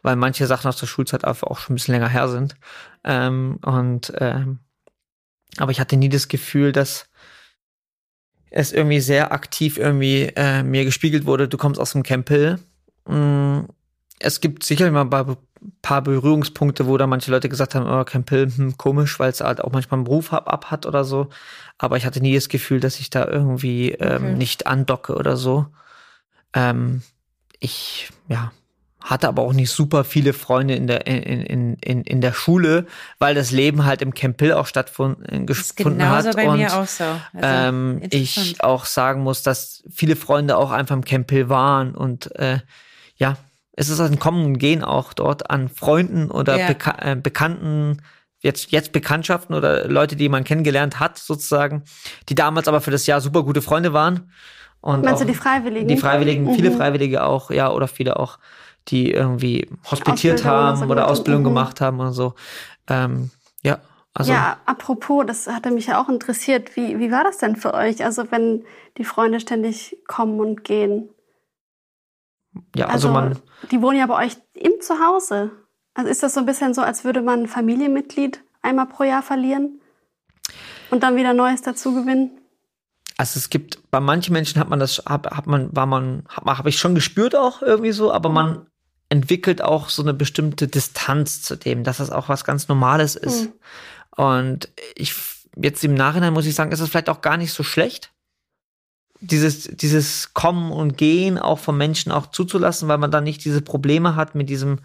[0.02, 2.56] weil manche Sachen aus der Schulzeit einfach auch schon ein bisschen länger her sind.
[3.04, 4.61] Ähm, und ähm,
[5.56, 7.09] aber ich hatte nie das Gefühl, dass
[8.50, 12.59] es irgendwie sehr aktiv irgendwie äh, mir gespiegelt wurde, du kommst aus dem Camp Hill.
[13.06, 13.61] Mm,
[14.20, 15.04] Es gibt sicherlich mal
[15.82, 19.40] paar, Berührungspunkte, wo da manche Leute gesagt haben, oh, Camp Hill, hm, komisch, weil es
[19.40, 21.28] halt auch manchmal einen Beruf ab, ab hat oder so.
[21.78, 24.34] Aber ich hatte nie das Gefühl, dass ich da irgendwie ähm, Okay.
[24.34, 25.66] nicht andocke oder so.
[26.54, 27.02] Ähm,
[27.61, 28.52] ich, ja,
[29.00, 32.86] hatte aber auch nicht super viele Freunde in der, in, in, in, in der Schule,
[33.18, 36.36] weil das Leben halt im Camp Hill auch stattgefunden gefunden genauso hat.
[36.36, 37.04] bei und mir auch so.
[37.04, 41.94] Also, ähm, ich auch sagen muss, dass viele Freunde auch einfach im Camp Hill waren
[41.94, 42.59] und äh,
[43.16, 43.36] ja,
[43.79, 46.66] es ist ein Kommen und Gehen auch dort an Freunden oder Ja.
[46.66, 48.03] Beka äh, Bekannten,
[48.41, 51.85] jetzt, jetzt Bekanntschaften oder Leute, die man kennengelernt hat, sozusagen,
[52.29, 54.33] die damals aber für das Jahr super gute Freunde waren.
[54.81, 55.87] Und Meinst du die Freiwilligen?
[55.89, 56.76] die Freiwilligen, viele Mhm.
[56.76, 58.39] Freiwillige auch, ja, oder viele auch,
[58.89, 61.43] die irgendwie hospitiert Ausbildung oder haben so oder Ausbildung.
[61.43, 61.47] Mhm.
[61.47, 62.35] gemacht haben und so.
[62.89, 63.31] Ähm,
[63.62, 63.79] ja,
[64.14, 66.74] also ja, apropos, das hatte mich ja auch interessiert.
[66.74, 68.05] Wie, wie war das denn für euch?
[68.05, 68.64] Also wenn
[68.97, 71.11] die Freunde ständig kommen und gehen.
[72.74, 73.38] Ja, also, man.
[73.70, 75.50] Die wohnen ja bei euch im Zuhause.
[75.94, 79.22] Also ist das so ein bisschen so, als würde man ein Familienmitglied einmal pro Jahr
[79.22, 79.80] verlieren
[80.90, 82.38] und dann wieder Neues dazu gewinnen?
[83.16, 86.68] Also es gibt, bei manchen Menschen hat man das, hat, hat man, war man, habe
[86.68, 88.66] ich schon gespürt auch irgendwie so, aber man
[89.09, 93.46] entwickelt auch so eine bestimmte Distanz zu dem, dass das auch was ganz Normales ist.
[93.46, 93.52] Mhm.
[94.16, 95.14] Und ich,
[95.56, 98.12] jetzt im Nachhinein muss ich sagen, ist es vielleicht auch gar nicht so schlecht,
[99.21, 103.62] dieses, dieses Kommen und Gehen auch von Menschen auch zuzulassen, weil man dann nicht diese
[103.62, 104.81] Probleme hat mit diesem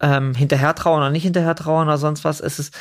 [0.00, 2.40] ähm, Hinterhertrauen oder nicht Hinterhertrauen oder sonst was.
[2.40, 2.74] Es ist,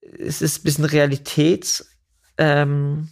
[0.00, 1.90] es ist ein bisschen Realitäts,
[2.38, 3.08] ähm,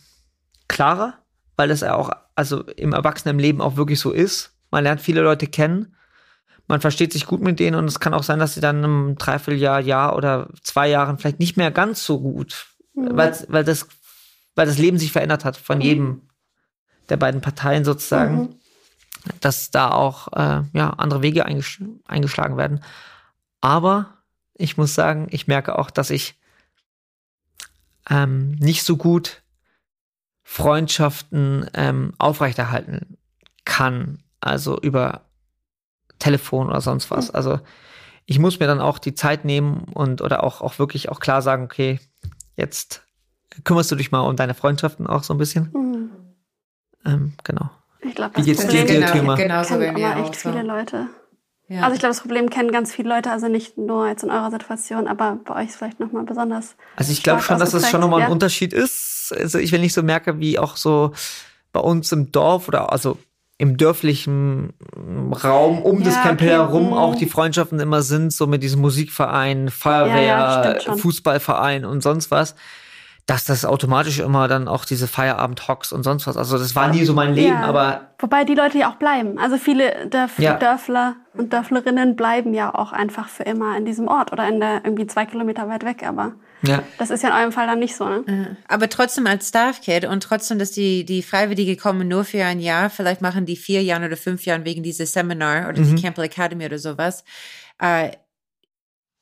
[0.69, 1.15] klarer,
[1.57, 4.53] weil es ja auch, also im Erwachsenenleben auch wirklich so ist.
[4.71, 5.95] Man lernt viele Leute kennen,
[6.69, 9.17] man versteht sich gut mit denen und es kann auch sein, dass sie dann im
[9.17, 13.17] Dreivierteljahr, Jahr oder zwei Jahren vielleicht nicht mehr ganz so gut, Mhm.
[13.17, 13.87] weil, weil das,
[14.55, 16.23] weil das Leben sich verändert hat von jedem
[17.09, 18.55] der beiden Parteien sozusagen, Mhm.
[19.41, 22.83] dass da auch äh, ja andere Wege eingesch eingeschlagen werden.
[23.61, 24.15] Aber
[24.55, 26.37] ich muss sagen, ich merke auch, dass ich
[28.09, 29.43] ähm, nicht so gut
[30.43, 33.19] Freundschaften ähm, aufrechterhalten
[33.65, 35.23] kann, also über
[36.19, 37.31] Telefon oder sonst was.
[37.31, 37.59] Also
[38.27, 41.43] ich muss mir dann auch die Zeit nehmen und oder auch, auch wirklich auch klar
[41.43, 42.01] sagen, okay,
[42.57, 43.03] jetzt
[43.65, 45.71] kümmerst du dich mal um deine Freundschaften auch so ein bisschen.
[45.73, 46.11] Mhm.
[47.07, 47.71] Ähm, genau.
[48.01, 49.35] Ich glaube, das geht's Problem dir, Thema?
[49.37, 50.51] genauso bei kennen aber auch echt so.
[50.51, 51.09] viele Leute.
[51.69, 51.83] Ja.
[51.83, 54.51] Also ich glaube, das Problem kennen ganz viele Leute, also nicht nur jetzt in eurer
[54.53, 56.77] Situation, aber bei euch ist vielleicht nochmal besonders.
[56.95, 58.33] Also ich glaube schon, dass das schon nochmal ein ja.
[58.33, 59.35] Unterschied ist.
[59.37, 61.13] Also ich, wenn ich so merke, wie auch so
[61.73, 63.19] bei uns im Dorf oder also
[63.59, 64.75] im dörflichen
[65.43, 66.93] Raum um das Ja, Camp Hill okay, herum mhm.
[66.93, 70.97] auch die Freundschaften immer sind, so mit diesem Musikverein, Feuerwehr, Ja.
[70.97, 72.55] Fußballverein und sonst was,
[73.27, 76.37] dass das automatisch immer dann auch diese Feierabend-Hocks und sonst was.
[76.37, 77.63] Also das war nie so mein Leben, Ja.
[77.65, 79.37] aber Wobei die Leute ja auch bleiben.
[79.39, 80.55] Also viele Dörf Ja.
[80.55, 84.83] Dörfler und Dörflerinnen bleiben ja auch einfach für immer in diesem Ort oder in der
[84.85, 86.05] irgendwie zwei Kilometer weit weg.
[86.07, 86.83] Aber ja.
[86.99, 88.57] das ist ja in eurem Fall dann nicht so, ne?
[88.69, 92.91] Aber trotzdem als Staff-Kid und trotzdem, dass die, die Freiwillige kommen nur für ein Jahr,
[92.91, 95.97] vielleicht machen die vier Jahre oder fünf Jahre wegen dieses Seminar oder Mhm.
[95.97, 97.25] die Campbell Academy oder sowas.
[97.81, 98.13] Äh,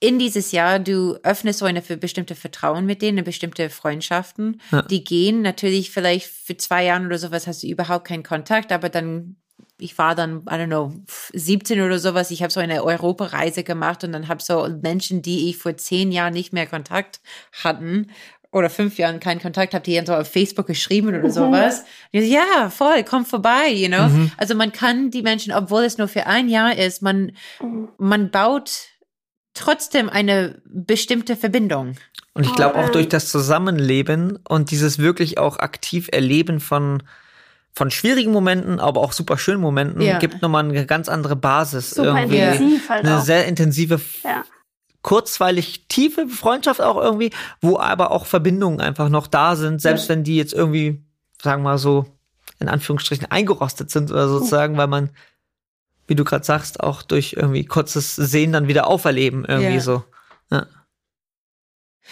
[0.04, 4.60] in dieses Jahr, du öffnest so eine für bestimmte Vertrauen mit denen, eine bestimmte Freundschaften.
[4.70, 4.82] Ja.
[4.82, 8.90] Die gehen natürlich vielleicht für zwei Jahre oder sowas hast du überhaupt keinen Kontakt, aber
[8.90, 9.36] dann
[9.78, 10.92] ich war dann, I don't know,
[11.32, 12.30] 17 oder sowas.
[12.30, 16.12] Ich habe so eine Europareise gemacht und dann habe so Menschen, die ich vor zehn
[16.12, 17.20] Jahren nicht mehr Kontakt
[17.64, 18.06] hatten
[18.52, 21.80] oder fünf Jahren keinen Kontakt habe, die dann so auf Facebook geschrieben oder sowas.
[22.12, 24.08] Und ich so, ja, voll, komm vorbei, you know.
[24.36, 27.32] Also man kann die Menschen, obwohl es nur für ein Jahr ist, man,
[27.98, 28.93] man baut
[29.54, 31.94] trotzdem eine bestimmte Verbindung.
[32.34, 37.02] Und ich glaube auch durch das Zusammenleben und dieses wirklich auch aktiv Erleben von,
[37.72, 40.18] von schwierigen Momenten, aber auch super schönen Momenten, Ja.
[40.18, 41.90] gibt nochmal eine ganz andere Basis.
[41.90, 42.38] Super irgendwie.
[42.38, 43.22] intensiv halt Eine auch.
[43.24, 44.44] sehr intensive, Ja.
[45.02, 47.30] kurzweilig tiefe Freundschaft auch irgendwie,
[47.60, 51.04] wo aber auch Verbindungen einfach noch da sind, selbst wenn die jetzt irgendwie,
[51.42, 52.06] sagen wir mal so,
[52.58, 55.10] in Anführungsstrichen eingerostet sind oder sozusagen, weil man
[56.06, 59.80] wie du gerade sagst, auch durch irgendwie kurzes Sehen dann wieder auferleben, irgendwie Ja.
[59.80, 60.04] so.
[60.50, 60.66] Ja.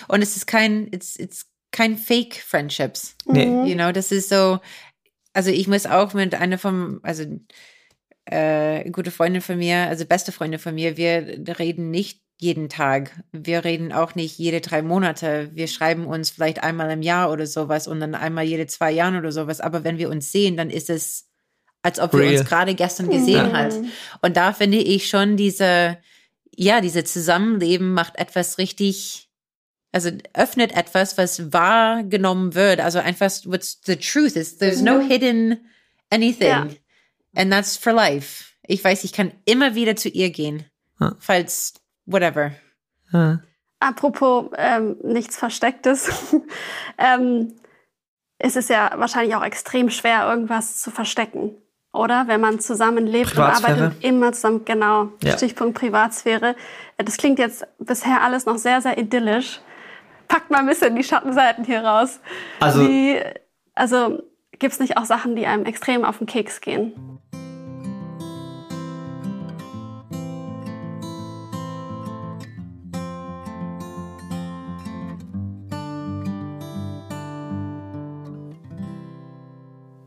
[0.09, 3.17] Und es ist kein, it's, it's kein Fake Friendships.
[3.27, 3.47] Nee.
[3.47, 3.67] Mhm.
[3.67, 4.61] You know, das ist so,
[5.33, 7.25] also ich muss auch mit einer von, also
[8.27, 13.23] äh, gute Freundin von mir, also beste Freundin von mir, wir reden nicht jeden Tag.
[13.31, 15.51] Wir reden auch nicht jede drei Monate.
[15.55, 19.17] Wir schreiben uns vielleicht einmal im Jahr oder sowas und dann einmal jede zwei Jahren
[19.17, 19.61] oder sowas.
[19.61, 21.29] Aber wenn wir uns sehen, dann ist es,
[21.83, 22.39] als ob wir Real.
[22.41, 23.53] uns gerade gestern gesehen Mhm.
[23.57, 23.75] hat.
[24.21, 25.99] Und da finde ich schon diese,
[26.57, 29.29] ja, diese Zusammenleben macht etwas richtig,
[29.91, 32.81] also öffnet etwas, was wahrgenommen wird.
[32.81, 35.59] Also einfach, what's the truth is, there's no hidden
[36.11, 36.49] anything.
[36.49, 36.69] Ja.
[37.35, 38.45] And that's for life.
[38.67, 40.65] Ich weiß, ich kann immer wieder zu ihr gehen.
[41.01, 41.17] Ja.
[41.19, 41.75] Falls,
[42.07, 42.53] whatever.
[43.13, 43.41] Ja.
[43.81, 46.09] Apropos ähm, nichts Verstecktes.
[46.99, 47.55] ähm,
[48.39, 51.57] es ist ja wahrscheinlich auch extrem schwer, irgendwas zu verstecken.
[51.93, 52.25] Oder?
[52.27, 55.09] Wenn man zusammen lebt und arbeitet immer zusammen, genau.
[55.23, 55.37] Ja.
[55.37, 56.57] Stichpunkt Privatsphäre.
[56.97, 59.61] Das klingt jetzt bisher alles noch sehr, sehr idyllisch.
[60.29, 62.21] Packt mal ein bisschen die Schattenseiten hier raus.
[62.61, 62.89] Also-
[63.75, 64.23] also
[64.59, 66.93] gibt es nicht auch Sachen, die einem extrem auf den Keks gehen?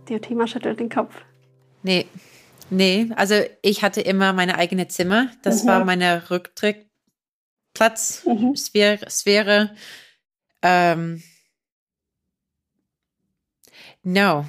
[0.07, 1.15] Diotima schüttelt den Kopf.
[1.85, 2.07] Nee.
[2.71, 5.29] Nee, also ich hatte immer meine eigene Zimmer.
[5.43, 8.25] Das war meine Rücktrittplatz,
[8.55, 9.07] Sphäre.
[9.07, 9.75] Sphäre.
[10.63, 11.21] Ähm,
[14.01, 14.47] no.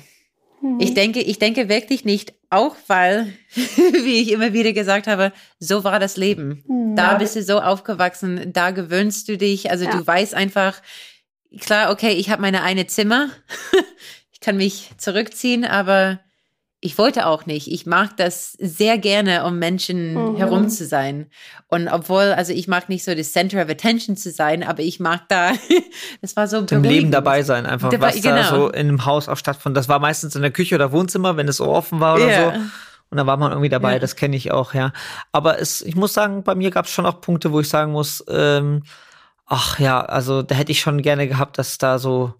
[0.78, 5.84] Ich denke, ich denke wirklich nicht, auch weil, wie ich immer wieder gesagt habe, so
[5.84, 6.64] war das Leben.
[6.96, 9.90] Da bist du so aufgewachsen, da gewöhnst du dich, also Ja.
[9.90, 10.80] du weißt einfach,
[11.60, 13.28] klar, okay, ich habe meine eine Zimmer,
[14.32, 16.20] ich kann mich zurückziehen, aber
[16.86, 17.70] ich wollte auch nicht.
[17.70, 21.26] Ich mag das sehr gerne, um Menschen herum zu sein.
[21.68, 25.00] Und obwohl, also ich mag nicht so das Center of Attention zu sein, aber ich
[25.00, 25.50] mag da,
[26.22, 28.48] das war so Im Leben dabei sein, einfach Dabei- was da genau.
[28.56, 29.76] so in einem Haus auch stattfand.
[29.76, 32.52] Das war meistens in der Küche oder Wohnzimmer, wenn es so offen war oder Ja.
[32.54, 32.60] so.
[33.10, 33.98] Und da war man irgendwie dabei, Ja.
[33.98, 34.92] das kenne ich auch, ja.
[35.32, 37.92] Aber es, ich muss sagen, bei mir gab es schon auch Punkte, wo ich sagen
[37.92, 38.82] muss, ähm,
[39.46, 42.34] ach ja, also da hätte ich schon gerne gehabt, dass da so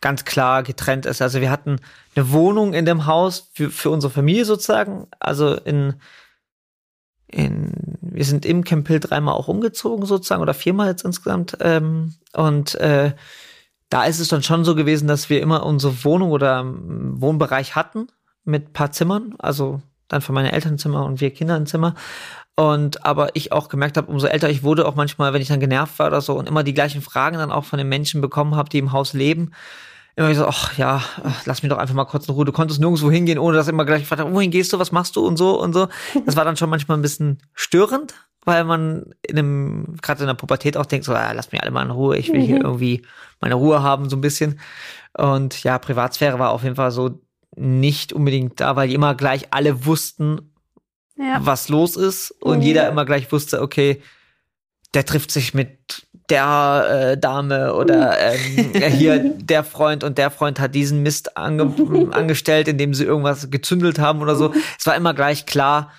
[0.00, 1.22] ganz klar getrennt ist.
[1.22, 1.76] Also wir hatten
[2.14, 5.06] eine Wohnung in dem Haus für, für unsere Familie sozusagen.
[5.18, 5.94] Also in,
[7.26, 11.56] in, wir sind im Camp Hill dreimal auch umgezogen sozusagen oder viermal jetzt insgesamt.
[11.60, 13.12] Ähm, und äh,
[13.90, 17.74] da ist es dann schon so gewesen, dass wir immer unsere Wohnung oder ähm, Wohnbereich
[17.74, 18.06] hatten
[18.44, 19.34] mit paar Zimmern.
[19.38, 21.94] Also dann für meine Elternzimmer und wir Kinder ein Zimmer.
[22.56, 25.60] Und aber ich auch gemerkt habe, umso älter ich wurde, auch manchmal, wenn ich dann
[25.60, 28.54] genervt war oder so und immer die gleichen Fragen dann auch von den Menschen bekommen
[28.54, 29.52] habe, die im Haus leben,
[30.20, 31.02] immer so, ach ja,
[31.46, 32.44] lass mich doch einfach mal kurz in Ruhe.
[32.44, 35.16] Du konntest nirgendwo hingehen, ohne dass immer gleich gefragt hat, wohin gehst du, was machst
[35.16, 35.88] du und so und so.
[36.26, 38.14] Das war dann schon manchmal ein bisschen störend,
[38.44, 41.70] weil man in einem, gerade in der Pubertät auch denkt, so, ah, lass mich alle
[41.70, 43.02] mal in Ruhe, ich will hier irgendwie
[43.40, 44.60] meine Ruhe haben, so ein bisschen.
[45.16, 47.20] Und ja, Privatsphäre war auf jeden Fall so
[47.56, 50.52] nicht unbedingt da, weil immer gleich alle wussten,
[51.16, 51.38] Ja.
[51.44, 52.62] was los ist und Mhm.
[52.64, 54.02] jeder immer gleich wusste, okay,
[54.94, 60.30] der trifft sich mit der äh, Dame oder ähm, ja, hier der Freund und der
[60.30, 61.74] Freund hat diesen Mist ange
[62.12, 64.54] angestellt, indem sie irgendwas gezündelt haben oder so.
[64.78, 65.90] Es war immer gleich klar,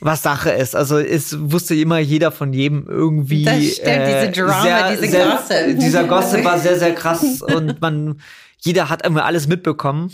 [0.00, 0.76] was Sache ist.
[0.76, 3.44] Also es wusste immer jeder von jedem irgendwie.
[3.44, 5.78] Das stimmt, diese Drama, diese sehr, Gossip.
[5.78, 8.20] Dieser Gossip war sehr, sehr krass und man,
[8.58, 10.12] jeder hat immer alles mitbekommen.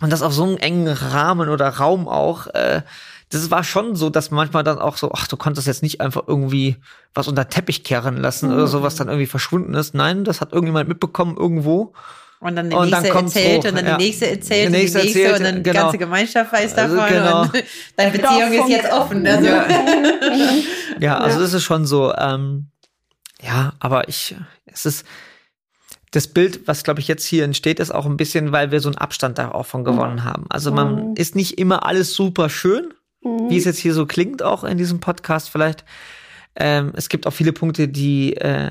[0.00, 2.46] Und das auf so einem engen Rahmen oder Raum auch.
[2.48, 2.82] Äh,
[3.30, 6.24] das war schon so, dass manchmal dann auch so, ach, du konntest jetzt nicht einfach
[6.26, 6.76] irgendwie
[7.14, 9.94] was unter Teppich kehren lassen oder so, was dann irgendwie verschwunden ist.
[9.94, 11.92] Nein, das hat irgendjemand mitbekommen irgendwo.
[12.40, 13.96] Und dann der Und dann nächste kommt's erzählt hoch, und dann ja.
[13.96, 15.82] die nächste erzählt Der und die nächste nächste erzählt, und dann die genau.
[15.82, 17.42] ganze Gemeinschaft weiß Also, davon genau.
[17.42, 17.52] und
[17.96, 19.26] deine Beziehung ist jetzt offen.
[19.26, 19.46] Also.
[20.98, 22.70] Ja, also das ist schon so, ähm,
[23.42, 24.34] ja, aber ich,
[24.66, 25.06] es ist,
[26.10, 28.88] das Bild, was glaube ich jetzt hier entsteht, ist auch ein bisschen, weil wir so
[28.88, 30.46] einen Abstand da auch von gewonnen haben.
[30.48, 32.92] Also man ist nicht immer alles super schön,
[33.22, 35.84] wie es jetzt hier so klingt, auch in diesem Podcast vielleicht.
[36.56, 38.70] Ähm, es gibt auch viele Punkte, die äh,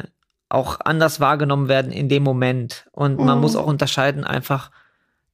[0.49, 2.87] auch anders wahrgenommen werden in dem Moment.
[2.91, 4.71] Und man muss auch unterscheiden einfach,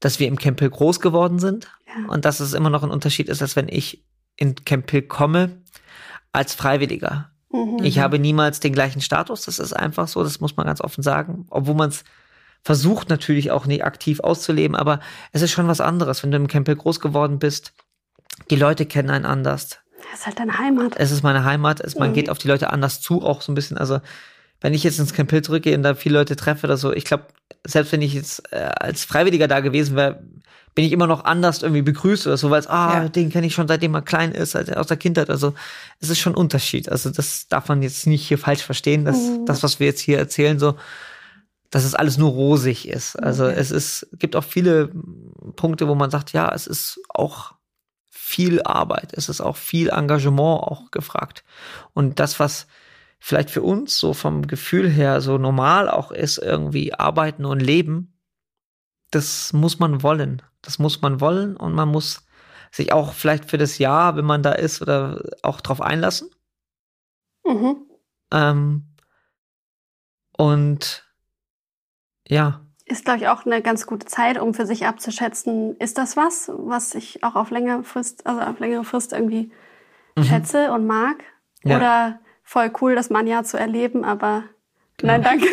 [0.01, 2.09] dass wir im Camp Hill groß geworden sind Ja.
[2.11, 4.03] und dass es immer noch ein Unterschied ist, als wenn ich
[4.36, 5.61] in Camp Hill komme
[6.34, 7.32] als Freiwilliger.
[7.49, 7.80] Mhm.
[7.84, 11.01] Ich habe niemals den gleichen Status, das ist einfach so, das muss man ganz offen
[11.01, 12.03] sagen, obwohl man es
[12.61, 14.99] versucht natürlich auch nicht aktiv auszuleben, aber
[15.32, 17.74] es ist schon was anderes, wenn du im Camp Hill groß geworden bist.
[18.49, 19.79] Die Leute kennen einen anders.
[20.11, 20.93] Das ist halt deine Heimat.
[20.97, 23.55] Es ist meine Heimat, es, man geht auf die Leute anders zu, auch so ein
[23.55, 23.77] bisschen.
[23.77, 23.99] Also,
[24.61, 27.05] wenn ich jetzt ins Camp Hill zurückgehe und da viele Leute treffe oder so, ich
[27.05, 27.25] glaube,
[27.65, 30.23] selbst wenn ich jetzt äh, als Freiwilliger da gewesen wäre,
[30.75, 33.09] bin ich immer noch anders irgendwie begrüßt oder so, weil es, ah, Ja.
[33.09, 35.29] den kenne ich schon seitdem er klein ist, also aus der Kindheit.
[35.29, 35.53] Also
[36.01, 36.89] es ist schon ein Unterschied.
[36.89, 40.17] Also das darf man jetzt nicht hier falsch verstehen, dass das, was wir jetzt hier
[40.17, 40.75] erzählen, so,
[41.71, 43.15] dass es alles nur rosig ist.
[43.15, 44.91] Also es ist, gibt auch viele
[45.55, 47.54] Punkte, wo man sagt, ja, es ist auch
[48.26, 51.43] viel Arbeit, es ist auch viel Engagement auch gefragt.
[51.93, 52.65] Und das, was
[53.19, 58.19] vielleicht für uns so vom Gefühl her so normal auch ist, irgendwie arbeiten und leben,
[59.11, 60.41] das muss man wollen.
[60.63, 62.26] Das muss man wollen und man muss
[62.71, 66.32] sich auch vielleicht für das Jahr, wenn man da ist, oder auch drauf einlassen.
[67.45, 67.78] Mhm.
[68.32, 68.95] Ähm,
[70.36, 71.05] und
[72.28, 76.15] ja, Ist, glaube ich, auch eine ganz gute Zeit, um für sich abzuschätzen, ist das
[76.15, 79.51] was, was ich auch auf längere Frist, also auf längere Frist irgendwie
[80.21, 81.17] schätze und mag?
[81.63, 81.71] Mhm.
[81.71, 81.77] Ja.
[81.77, 84.43] Oder voll cool, das mal ein Jahr zu erleben, aber
[84.97, 85.13] Genau.
[85.13, 85.47] nein, danke.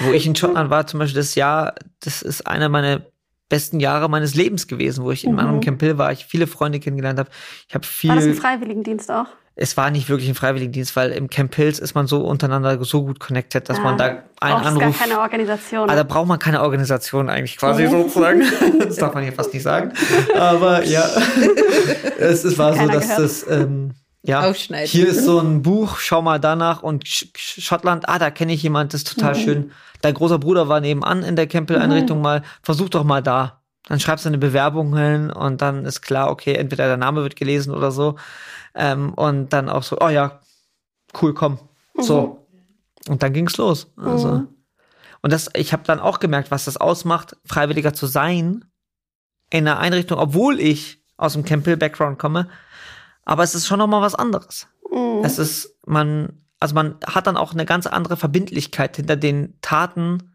[0.00, 3.02] wo ich in Schottland war, zum Beispiel das Jahr, das ist einer meiner
[3.48, 5.36] besten Jahre meines Lebens gewesen, wo ich in Mhm.
[5.36, 7.30] meinem Camp Hill war, ich viele Freunde kennengelernt habe.
[7.68, 9.26] Ich habe War das ein viel, Freiwilligendienst auch?
[9.56, 13.04] es war nicht wirklich ein Freiwilligendienst, weil im Camp Hills ist man so untereinander so
[13.04, 14.24] gut connected, dass man Ah, da einen
[14.62, 15.88] Brauchst gar Anruf keine Organisation.
[15.88, 17.90] Also da braucht man keine Organisation eigentlich quasi Mhm.
[17.90, 18.42] sozusagen.
[18.80, 19.92] Das darf man hier fast nicht sagen.
[20.36, 21.04] Aber ja,
[22.18, 23.18] es, es war so, dass gehört.
[23.20, 23.92] das, ähm,
[24.26, 24.52] ja,
[24.84, 28.54] hier ist so ein Buch, schau mal danach und Sch Sch- Schottland, ah, da kenne
[28.54, 29.70] ich jemand, das ist total schön.
[30.04, 33.62] Dein großer Bruder war nebenan in der Campbell-Einrichtung mal, versuch doch mal da.
[33.88, 37.36] Dann schreibst du eine Bewerbung hin und dann ist klar, okay, entweder der Name wird
[37.36, 38.16] gelesen oder so.
[38.74, 40.40] Ähm, und dann auch so, oh ja,
[41.22, 41.58] cool, komm.
[41.96, 42.46] So.
[43.08, 43.86] Und dann ging's los.
[43.96, 44.44] Also.
[45.22, 48.66] Und das, ich habe dann auch gemerkt, was das ausmacht, freiwilliger zu sein
[49.48, 52.50] in einer Einrichtung, obwohl ich aus dem Campbell-Background komme.
[53.24, 54.68] Aber es ist schon nochmal was anderes.
[54.90, 55.24] Mhm.
[55.24, 60.32] Es ist, man, also man hat dann auch eine ganz andere Verbindlichkeit hinter den Taten,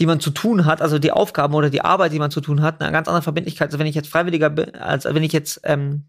[0.00, 2.60] die man zu tun hat, also die Aufgaben oder die Arbeit, die man zu tun
[2.60, 5.60] hat, eine ganz andere Verbindlichkeit, als wenn ich jetzt Freiwilliger bin, als wenn ich jetzt
[5.62, 6.06] ähm,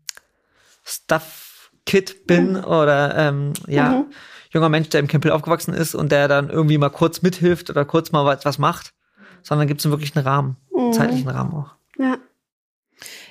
[0.84, 4.06] Stuff Kid bin oder ähm, ja, Mhm.
[4.50, 7.86] junger Mensch, der im Campbell aufgewachsen ist und der dann irgendwie mal kurz mithilft oder
[7.86, 8.96] kurz mal was, was macht,
[9.44, 11.76] sondern gibt es wirklich einen Rahmen, einen zeitlichen Rahmen auch.
[12.00, 12.18] Ja.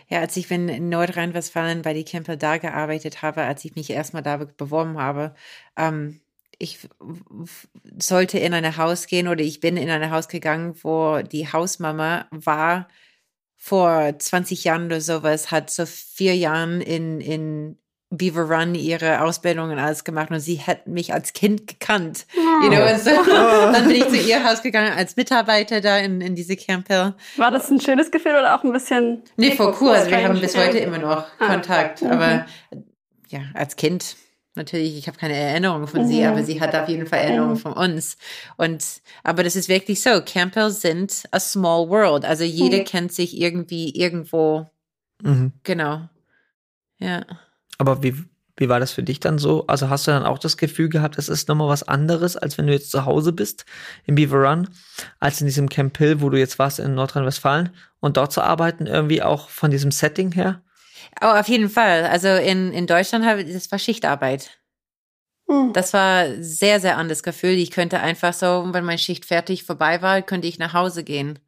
[0.09, 4.23] Ja, als ich in Nordrhein-Westfalen bei die Camper da gearbeitet habe, als ich mich erstmal
[4.23, 5.35] da beworben habe,
[5.77, 6.21] ähm,
[6.59, 6.89] ich
[7.99, 12.27] sollte in ein Haus gehen oder ich bin in ein Haus gegangen, wo die Hausmama
[12.31, 12.89] war
[13.57, 17.79] vor 20 Jahren oder sowas, hat so vier Jahren in, in
[18.17, 22.27] Beaver Run ihre Ausbildung und alles gemacht und sie hat mich als Kind gekannt.
[22.62, 23.11] You know, und so,
[23.73, 27.17] dann bin ich zu ihr Haus gegangen als Mitarbeiter da in, in diese Camper.
[27.37, 29.23] War das ein schönes Gefühl oder auch ein bisschen.
[29.37, 30.09] Nee, vor Kurs.
[30.09, 32.03] Wir haben bis heute immer noch Ah, Kontakt.
[32.03, 32.11] mhm.
[32.11, 32.47] Aber
[33.29, 34.17] ja, als Kind
[34.57, 36.29] natürlich, ich habe keine Erinnerung von sie, Mhm.
[36.29, 38.17] aber sie hat auf jeden Fall Erinnerungen von uns.
[38.57, 38.85] Und
[39.25, 40.21] aber das ist wirklich so.
[40.25, 42.25] Camper sind a small world.
[42.25, 42.85] Also jeder Mhm.
[42.85, 44.71] kennt sich irgendwie irgendwo.
[45.23, 45.53] Mhm.
[45.65, 46.09] Genau.
[46.99, 47.23] Ja.
[47.79, 48.14] Aber wie,
[48.57, 49.66] wie war das für dich dann so?
[49.66, 52.66] Also hast du dann auch das Gefühl gehabt, es ist nochmal was anderes, als wenn
[52.66, 53.64] du jetzt zu Hause bist
[54.05, 54.68] im Beaver Run,
[55.18, 57.70] als in diesem Camp Hill, wo du jetzt warst in Nordrhein-Westfalen
[58.01, 60.62] und dort zu arbeiten, irgendwie auch von diesem Setting her?
[61.20, 62.05] Oh, auf jeden Fall.
[62.05, 64.51] Also in, in Deutschland habe das war Schichtarbeit.
[65.49, 65.72] Mhm.
[65.72, 67.53] Das war sehr, sehr anderes Gefühl.
[67.53, 71.39] Ich könnte einfach so, wenn meine Schicht fertig vorbei war, könnte ich nach Hause gehen.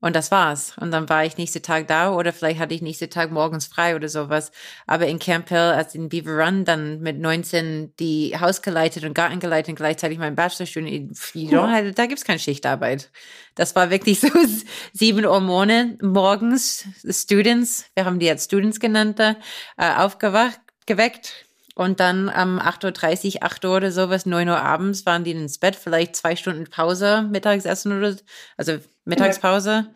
[0.00, 0.72] Und das war's.
[0.78, 3.94] Und dann war ich nächsten Tag da oder vielleicht hatte ich nächsten Tag morgens frei
[3.94, 4.50] oder sowas.
[4.86, 9.14] Aber in Camp Hill, als in Beaver Run, dann mit 19 die Haus geleitet und
[9.14, 13.10] Garten geleitet und gleichzeitig mein Bachelorstudium, you know, da gibt's keine Schichtarbeit.
[13.54, 14.28] Das war wirklich so
[14.94, 19.36] sieben Uhr morgen, morgens, Students, wir haben die jetzt Students genannt, da,
[19.76, 21.49] äh, aufgewacht, geweckt.
[21.80, 25.56] Und dann am 8.30 Uhr, 8 Uhr oder sowas, 9 Uhr abends waren die ins
[25.56, 28.16] Bett, vielleicht zwei Stunden Pause, Mittagessen oder,
[28.58, 28.76] also
[29.06, 29.86] Mittagspause.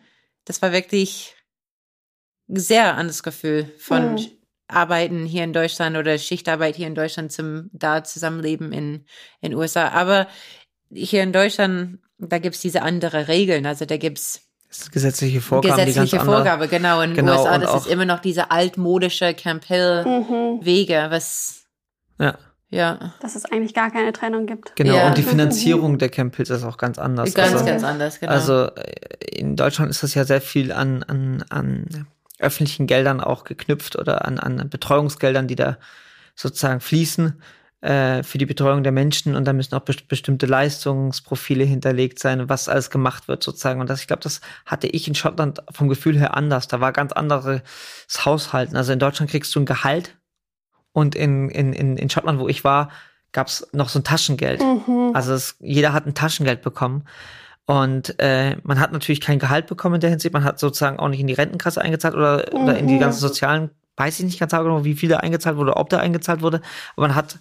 [0.45, 1.35] Das war wirklich
[2.47, 4.27] sehr anderes Gefühl von Mhm.
[4.67, 9.05] Arbeiten hier in Deutschland oder Schichtarbeit hier in Deutschland zum da Zusammenleben in
[9.41, 9.89] in USA.
[9.89, 10.27] Aber
[10.91, 13.67] hier in Deutschland, da gibt's diese andere Regeln.
[13.67, 17.01] Also da gibt's Das ist gesetzliche Vorgaben, gesetzliche ganz andere- Vorgabe, genau.
[17.01, 20.65] In den Genau, USA, das ist immer noch diese altmodische Camp Hill Mhm.
[20.65, 21.64] Wege, was
[22.19, 22.37] Ja,
[22.69, 24.75] ja Dass es eigentlich gar keine Trennung gibt.
[24.75, 24.95] genau.
[24.95, 25.07] Ja.
[25.07, 27.33] Und die Finanzierung der Camp Hills ist auch ganz anders.
[27.33, 28.31] ganz, also, ganz anders, genau.
[28.31, 32.07] Also äh, in Deutschland ist das ja sehr viel an, an, an
[32.39, 35.77] öffentlichen Geldern auch geknüpft oder an, an Betreuungsgeldern, die da
[36.35, 37.41] sozusagen fließen
[37.85, 42.49] äh, für die Betreuung der Menschen und da müssen auch best bestimmte Leistungsprofile hinterlegt sein,
[42.49, 43.79] was alles gemacht wird sozusagen.
[43.79, 46.67] Und das, ich glaube, das hatte ich in Schottland vom Gefühl her anders.
[46.67, 47.61] Da war ganz anderes
[48.25, 48.75] Haushalten.
[48.75, 50.17] Also in Deutschland kriegst du ein Gehalt
[50.95, 52.89] und in, in, in, in Schottland, wo ich war,
[53.33, 54.61] gab es noch so ein Taschengeld.
[54.61, 55.11] Mhm.
[55.13, 57.03] Also es, jeder hat ein Taschengeld bekommen.
[57.65, 60.33] Und äh, man hat natürlich kein Gehalt bekommen in der Hinsicht.
[60.33, 62.63] Man hat sozusagen auch nicht in die Rentenkasse eingezahlt oder, mhm.
[62.63, 65.75] oder in die ganzen sozialen, weiß ich nicht ganz genau, wie viel da eingezahlt wurde,
[65.75, 66.61] ob da eingezahlt wurde.
[66.95, 67.39] Aber man hat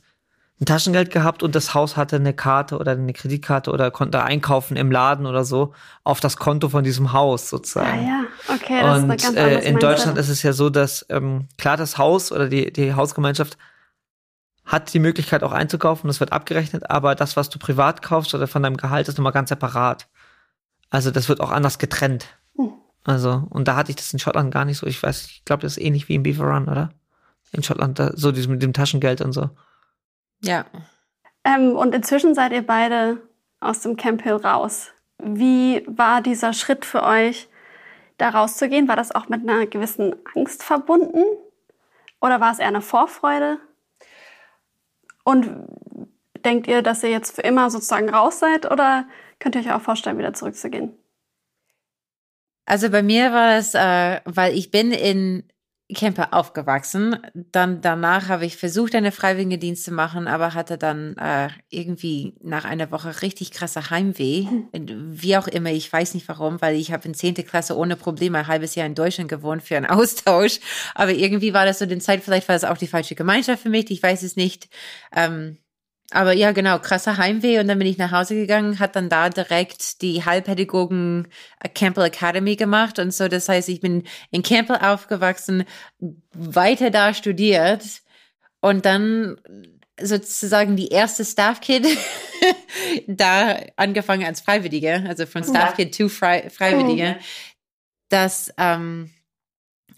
[0.61, 4.77] ein Taschengeld gehabt und das Haus hatte eine Karte oder eine Kreditkarte oder konnte einkaufen
[4.77, 5.75] im Laden oder so
[6.05, 7.91] auf das Konto von diesem Haus sozusagen.
[7.91, 10.71] Ah ja, okay, das und, ist eine ganz äh, in Deutschland ist es ja so,
[10.71, 13.59] dass ähm, klar das Haus oder die, die Hausgemeinschaft
[14.65, 18.47] hat die Möglichkeit auch einzukaufen, das wird abgerechnet, aber das, was du privat kaufst oder
[18.47, 20.09] von deinem Gehalt, ist nochmal ganz separat.
[20.89, 22.27] Also das wird auch anders getrennt.
[22.57, 22.73] Hm.
[23.03, 24.87] Also, und da hatte ich das in Schottland gar nicht so.
[24.87, 26.91] Ich weiß, ich glaube, das ist ähnlich wie in Beaver Run, oder?
[27.53, 29.51] In Schottland, da, so mit dem Taschengeld und so.
[30.45, 30.65] Ja.
[31.45, 33.21] Ähm, und inzwischen seid ihr beide
[33.61, 34.91] aus dem Camp Hill raus.
[35.19, 37.49] Wie war dieser Schritt für euch,
[38.19, 38.89] da rauszugehen?
[38.89, 41.23] War das auch mit einer gewissen Angst verbunden?
[42.21, 43.59] Oder war es eher eine Vorfreude?
[45.25, 45.51] Und
[46.45, 48.71] denkt ihr, dass ihr jetzt für immer sozusagen raus seid?
[48.71, 49.07] Oder
[49.39, 50.97] könnt ihr euch auch vorstellen, wieder zurückzugehen?
[52.67, 55.45] Also bei mir war das, äh, weil ich bin in
[55.95, 57.17] Camper aufgewachsen.
[57.35, 62.65] Dann danach habe ich versucht, eine Freiwilligendienst zu machen, aber hatte dann äh, irgendwie nach
[62.65, 64.47] einer Woche richtig krasser Heimweh.
[64.73, 68.39] Wie auch immer, ich weiß nicht warum, weil ich habe in zehnte Klasse ohne Probleme
[68.39, 70.61] ein halbes Jahr in Deutschland gewohnt für einen Austausch.
[70.95, 73.71] Aber irgendwie war das so den Zeit, vielleicht war es auch die falsche Gemeinschaft für
[73.71, 74.69] mich, ich weiß es nicht.
[75.15, 75.59] Ähm,
[76.11, 77.59] aber ja, genau, krasser Heimweh.
[77.59, 81.29] Und dann bin ich nach Hause gegangen, hat dann da direkt die Heilpädagogen
[81.61, 82.99] äh, Campbell Academy gemacht.
[82.99, 83.29] Und so.
[83.29, 85.65] Das heißt, ich bin in Campbell aufgewachsen,
[86.33, 87.85] weiter da studiert.
[88.61, 89.37] Und dann
[90.01, 91.87] sozusagen die erste Staff Kid
[93.07, 97.17] da angefangen als Freiwillige, also von Staff Kid zu Frei Freiwillige.
[98.09, 99.11] Das ähm,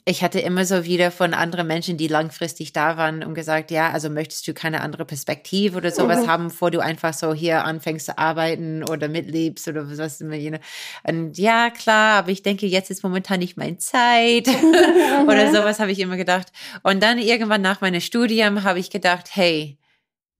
[0.08, 3.90] ich hatte immer so wieder von anderen Menschen, die langfristig da waren und gesagt, ja,
[3.90, 6.30] also möchtest du keine andere Perspektive oder sowas mhm.
[6.30, 10.36] haben, bevor du einfach so hier anfängst zu arbeiten oder mitlebst oder was immer.
[10.36, 10.58] Know.
[11.02, 14.46] Und ja, klar, aber ich denke, jetzt ist momentan nicht meine Zeit
[15.26, 16.52] oder sowas habe ich immer gedacht.
[16.84, 19.76] Und dann irgendwann nach meinem Studium habe ich gedacht, hey,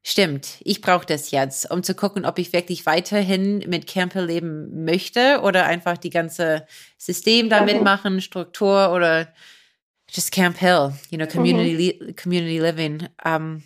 [0.09, 4.85] Stimmt, ich brauche das jetzt, um zu gucken, ob ich wirklich weiterhin mit Camper leben
[4.85, 6.65] möchte oder einfach die ganze
[6.97, 9.27] System da mitmachen, Struktur oder
[10.11, 12.17] just Camp Hill, you know, community, mhm.
[12.17, 13.09] community living.
[13.25, 13.63] Um,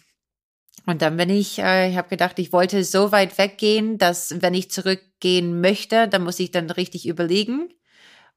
[0.87, 4.55] und dann bin ich, äh, ich habe gedacht, ich wollte so weit weggehen, dass wenn
[4.55, 7.69] ich zurückgehen möchte, dann muss ich dann richtig überlegen.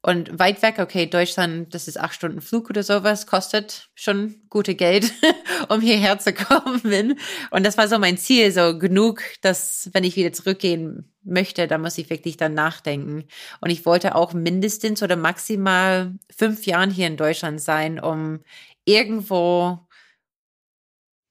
[0.04, 4.74] Und weit weg, okay, Deutschland, das ist acht Stunden Flug oder sowas, kostet schon gute
[4.74, 5.10] Geld,
[5.70, 7.18] um hierher zu kommen.
[7.50, 11.80] Und das war so mein Ziel, so genug, dass wenn ich wieder zurückgehen möchte, dann
[11.80, 13.24] muss ich wirklich dann nachdenken.
[13.62, 18.40] Und ich wollte auch mindestens oder maximal fünf Jahren hier in Deutschland sein, um
[18.84, 19.78] irgendwo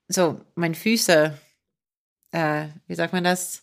[0.08, 1.38] so meine Füße,
[2.32, 3.63] äh, wie sagt man das?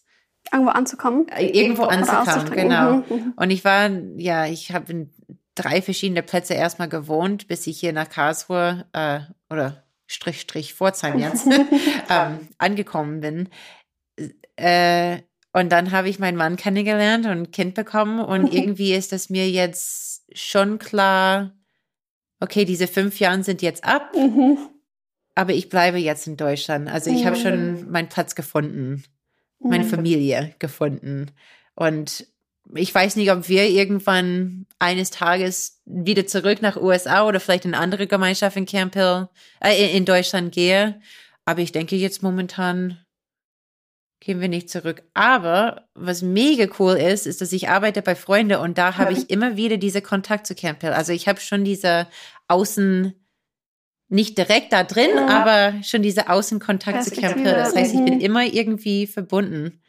[0.52, 1.28] Irgendwo anzukommen.
[1.28, 2.92] Äh, irgendwo anzukommen, genau.
[2.92, 3.32] Mhm, mhm.
[3.36, 5.10] Und ich war, ja, ich habe in
[5.54, 11.18] drei verschiedene Plätze erstmal gewohnt, bis ich hier nach Karlsruhe äh, oder Strich, Strich, Pforzheim
[11.18, 11.46] jetzt
[12.10, 13.48] ähm, angekommen bin.
[14.56, 15.18] Äh,
[15.52, 18.20] und dann habe ich meinen Mann kennengelernt und ein Kind bekommen.
[18.20, 21.52] Und irgendwie ist es mir jetzt schon klar,
[22.40, 24.58] okay, diese fünf Jahre sind jetzt ab, mhm.
[25.34, 26.88] aber ich bleibe jetzt in Deutschland.
[26.88, 29.04] Also ich habe schon meinen Platz gefunden
[29.60, 29.88] meine mhm.
[29.88, 31.30] Familie gefunden.
[31.74, 32.26] Und
[32.74, 37.74] ich weiß nicht, ob wir irgendwann eines Tages wieder zurück nach USA oder vielleicht in
[37.74, 39.28] andere Gemeinschaft in Camp Hill,
[39.60, 41.00] äh, in Deutschland gehe.
[41.44, 42.98] Aber ich denke jetzt momentan
[44.20, 45.02] gehen wir nicht zurück.
[45.14, 49.30] Aber was mega cool ist, ist, dass ich arbeite bei Freunde und da habe ich
[49.30, 50.92] immer wieder diese Kontakt zu Camp Hill.
[50.92, 52.06] Also ich habe schon diese
[52.46, 53.14] Außen
[54.10, 55.28] nicht direkt da drin, ja.
[55.28, 57.54] aber schon diese Außenkontakt zu Camp Hill.
[57.54, 58.20] Das heißt, ich bin mhm.
[58.20, 59.80] immer irgendwie verbunden.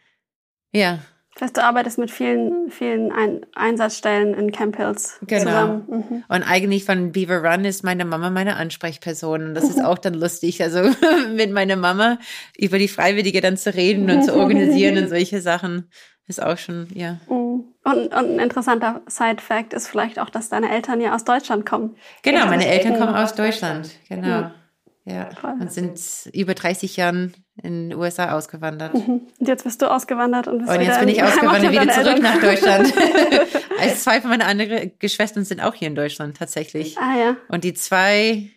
[0.72, 1.00] Ja.
[1.34, 5.44] Das heißt, du arbeitest mit vielen, vielen Ein Einsatzstellen in Camp Hills genau.
[5.44, 5.84] zusammen.
[5.88, 6.24] Mhm.
[6.28, 9.48] Und eigentlich von Beaver Run ist meine Mama meine Ansprechperson.
[9.48, 10.82] Und das ist auch dann lustig, also
[11.36, 12.20] mit meiner Mama
[12.58, 15.90] über die Freiwillige dann zu reden und zu organisieren und solche Sachen
[16.28, 17.20] ist auch schon, ja.
[17.28, 17.71] Mhm.
[17.84, 21.96] Und, und ein interessanter Side-Fact ist vielleicht auch, dass deine Eltern ja aus Deutschland kommen.
[22.22, 24.28] Genau, meine Eltern kommen aus Deutschland, genau.
[24.28, 24.52] Ja.
[25.04, 25.30] Ja,
[25.60, 26.00] und sind
[26.32, 28.94] über 30 Jahren in den USA ausgewandert.
[28.94, 29.22] Mhm.
[29.40, 32.22] Und jetzt bist du ausgewandert und bist Und jetzt bin ich ausgewandert, wieder zurück Eltern.
[32.22, 32.94] nach Deutschland.
[33.80, 37.00] also zwei von meinen anderen Geschwistern sind auch hier in Deutschland tatsächlich.
[37.00, 37.38] Ah ja.
[37.48, 38.52] Und die zwei,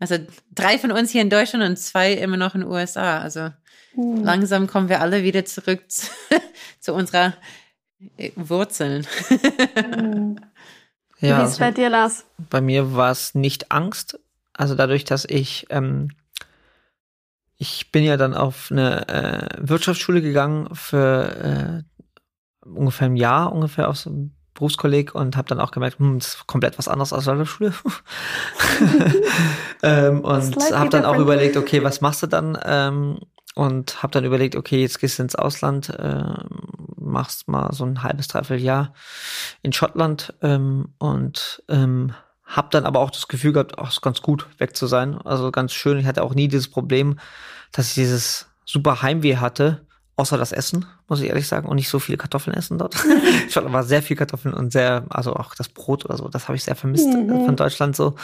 [0.00, 0.16] also
[0.52, 3.20] drei von uns hier in Deutschland und zwei immer noch in den USA.
[3.20, 3.50] Also
[3.94, 4.24] mhm.
[4.24, 6.10] langsam kommen wir alle wieder zurück zu,
[6.80, 7.34] zu unserer
[8.36, 9.06] Wurzeln.
[9.74, 10.40] Mhm.
[11.18, 12.26] Ja, Wie ist es bei dir, Lars?
[12.50, 14.20] Bei mir war es nicht Angst.
[14.52, 16.10] Also dadurch, dass ich, ähm,
[17.56, 21.84] ich bin ja dann auf eine äh, Wirtschaftsschule gegangen für,
[22.62, 26.28] äh, ungefähr ein Jahr ungefähr aus dem Berufskolleg und habe dann auch gemerkt, hm, das
[26.28, 27.72] ist komplett was anderes als Waldorfschule.
[29.82, 32.58] ähm, und habe dann auch überlegt, okay, was machst du dann?
[32.64, 33.20] Ähm,
[33.54, 36.34] und habe dann überlegt, okay, jetzt gehst du ins Ausland, äh,
[37.06, 38.92] machst mal so ein halbes, dreiviertel Jahr
[39.62, 44.22] in Schottland ähm, und ähm, habe dann aber auch das Gefühl gehabt, ach, ist ganz
[44.22, 45.18] gut weg zu sein.
[45.18, 45.98] Also ganz schön.
[45.98, 47.18] Ich hatte auch nie dieses Problem,
[47.72, 49.86] dass ich dieses super Heimweh hatte,
[50.16, 52.96] außer das Essen, muss ich ehrlich sagen, und nicht so viele Kartoffeln essen dort.
[53.48, 56.56] Schottland war sehr viel Kartoffeln und sehr, also auch das Brot oder so, das habe
[56.56, 57.44] ich sehr vermisst mhm.
[57.44, 58.16] von Deutschland so.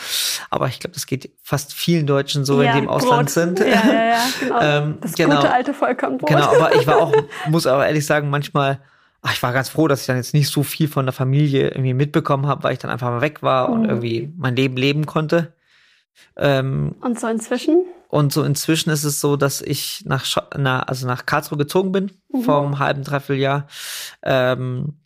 [0.51, 3.03] Aber ich glaube, das geht fast vielen Deutschen so, ja, wenn die im Brot.
[3.03, 3.61] Ausland sind.
[3.61, 4.61] Ja, ja, ja, genau.
[4.61, 5.37] ähm, das genau.
[5.37, 6.29] gute alte Vollkornbrot.
[6.29, 7.15] Genau, aber ich war auch,
[7.49, 8.81] muss aber ehrlich sagen, manchmal
[9.23, 11.69] ach, ich war ganz froh, dass ich dann jetzt nicht so viel von der Familie
[11.69, 13.75] irgendwie mitbekommen habe, weil ich dann einfach mal weg war mhm.
[13.75, 15.53] und irgendwie mein Leben leben konnte.
[16.37, 17.85] Ähm, und so inzwischen?
[18.13, 21.93] Und so inzwischen ist es so, dass ich nach, Sch na, also nach Karlsruhe gezogen
[21.93, 22.43] bin, mhm.
[22.43, 23.67] vor einem halben, dreiviertel Jahr.
[24.23, 24.99] Ähm,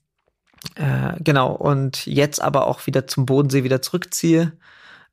[0.74, 4.54] äh, genau, und jetzt aber auch wieder zum Bodensee wieder zurückziehe.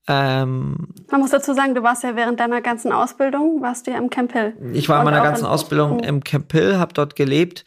[0.08, 4.00] Ähm, Man muss dazu sagen, du warst ja während deiner ganzen Ausbildung, warst du ja
[4.00, 4.58] im Camp Hill.
[4.74, 7.64] Ich war in meiner ganzen Ausbildung im Camp Hill, habe dort gelebt,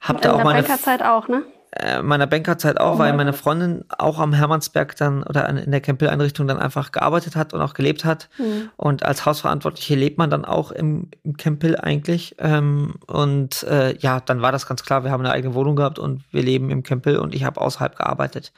[0.00, 1.42] hab da auch meine Bankerzeit auch, ne?
[1.78, 5.80] Äh, meiner Bankerzeit auch, oh weil meine Freundin auch am Hermannsberg dann oder in der
[5.80, 8.28] Campbell-Einrichtung dann einfach gearbeitet hat und auch gelebt hat.
[8.38, 8.70] Mhm.
[8.76, 12.34] Und als Hausverantwortliche lebt man dann auch im, im Campbell eigentlich.
[12.38, 16.00] Ähm, und äh, ja, dann war das ganz klar, wir haben eine eigene Wohnung gehabt
[16.00, 18.52] und wir leben im Campbell und ich habe außerhalb gearbeitet.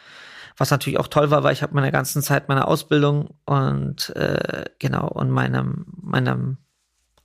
[0.56, 4.64] Was natürlich auch toll war, weil ich habe meine ganzen Zeit meiner Ausbildung und äh,
[4.78, 6.56] genau und meinem, meinem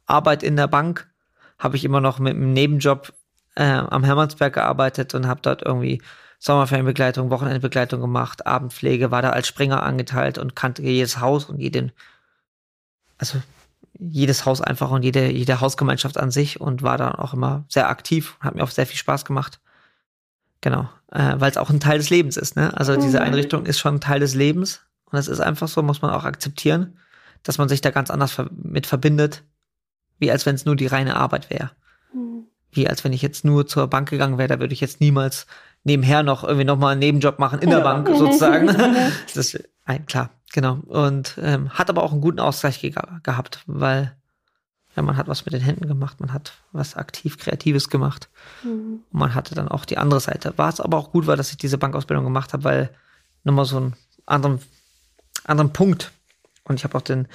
[0.08, 1.08] Arbeit in der Bank
[1.58, 3.14] habe ich immer noch mit einem Nebenjob
[3.56, 6.02] äh, am Hermannsberg gearbeitet und habe dort irgendwie
[6.40, 11.92] Sommerferienbegleitung, Wochenendbegleitung gemacht, Abendpflege, war da als Springer angeteilt und kannte jedes Haus und jeden,
[13.18, 13.42] also
[13.98, 17.90] jedes Haus einfach und jede, jede Hausgemeinschaft an sich und war dann auch immer sehr
[17.90, 19.62] aktiv und hat mir auch sehr viel Spaß gemacht.
[20.60, 22.56] Genau, äh, weil es auch ein Teil des Lebens ist.
[22.56, 22.76] Ne?
[22.78, 23.26] Also diese mhm.
[23.26, 26.26] Einrichtung ist schon ein Teil des Lebens und es ist einfach so, muss man auch
[26.26, 26.98] akzeptieren,
[27.44, 29.44] dass man sich da ganz anders mit verbindet,
[30.20, 31.72] wie als wenn es nur die reine Arbeit wäre
[32.76, 35.48] wie als wenn ich jetzt nur zur Bank gegangen wäre, da würde ich jetzt niemals
[35.84, 38.68] nebenher noch irgendwie nochmal einen Nebenjob machen in der Bank sozusagen.
[39.34, 40.80] das ist ein, klar, genau.
[40.88, 44.16] Und ähm, hat aber auch einen guten Ausgleich ge gehabt, weil
[44.96, 48.30] ja, man hat was mit den Händen gemacht, man hat was aktiv Kreatives gemacht.
[48.64, 49.04] Mhm.
[49.12, 50.54] Und man hatte dann auch die andere Seite.
[50.58, 52.90] War es aber auch gut war, dass ich diese Bankausbildung gemacht habe, weil
[53.44, 53.94] nochmal so einen
[54.26, 54.60] anderen,
[55.44, 56.12] anderen Punkt.
[56.64, 57.28] Und ich habe auch den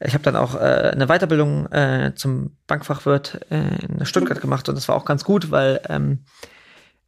[0.00, 4.74] ich habe dann auch äh, eine Weiterbildung äh, zum Bankfachwirt äh, in Stuttgart gemacht und
[4.74, 6.24] das war auch ganz gut, weil ähm,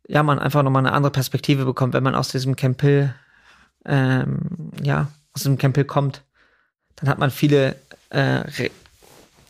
[0.07, 3.15] ja man einfach nochmal eine andere Perspektive bekommt, wenn man aus diesem Campil
[3.85, 6.25] ähm, ja aus dem Campil kommt,
[6.97, 7.77] dann hat man viele
[8.11, 8.71] äh, re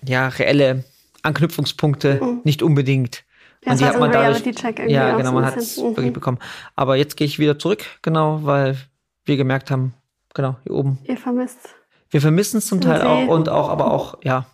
[0.04, 0.84] ja reelle
[1.22, 2.40] Anknüpfungspunkte, mhm.
[2.44, 3.24] nicht unbedingt.
[3.64, 4.44] Ja, und die hat man dadurch,
[4.86, 5.96] ja genau, man hat es mhm.
[5.96, 6.38] wirklich bekommen.
[6.76, 8.76] Aber jetzt gehe ich wieder zurück, genau, weil
[9.24, 9.94] wir gemerkt haben,
[10.34, 10.98] genau hier oben.
[11.04, 11.74] Ihr vermisst
[12.10, 14.46] wir vermissen es zum Teil auch und auch, aber auch, ja,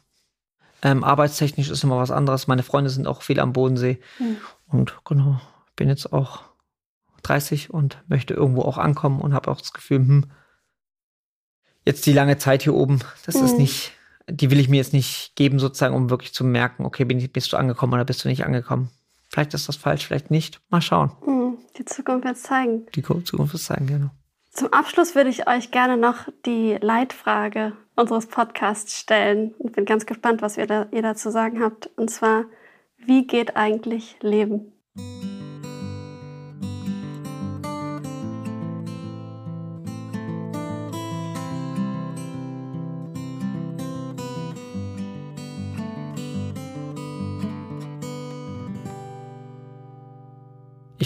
[0.82, 2.46] ähm, arbeitstechnisch ist immer was anderes.
[2.46, 4.00] Meine Freunde sind auch viel am Bodensee.
[4.18, 4.36] Mhm.
[4.66, 5.40] Und genau,
[5.76, 6.42] bin jetzt auch
[7.22, 10.24] 30 und möchte irgendwo auch ankommen und habe auch das Gefühl, hm,
[11.86, 13.44] jetzt die lange Zeit hier oben, das mhm.
[13.44, 13.92] ist nicht,
[14.28, 17.52] die will ich mir jetzt nicht geben, sozusagen, um wirklich zu merken, okay, bin, bist
[17.52, 18.90] du angekommen oder bist du nicht angekommen.
[19.28, 20.61] Vielleicht ist das falsch, vielleicht nicht.
[20.68, 21.12] Mal schauen.
[21.26, 21.59] Mhm.
[21.78, 22.86] Die Zukunft wird es zeigen.
[22.94, 24.11] Die Zukunft wird es zeigen, genau.
[24.55, 29.52] Zum Abschluss würde ich euch gerne noch die Leitfrage unseres Podcasts stellen.
[29.59, 31.90] Ich bin ganz gespannt, was ihr, da, ihr dazu sagen habt.
[31.96, 32.44] Und zwar,
[32.96, 34.72] wie geht eigentlich Leben?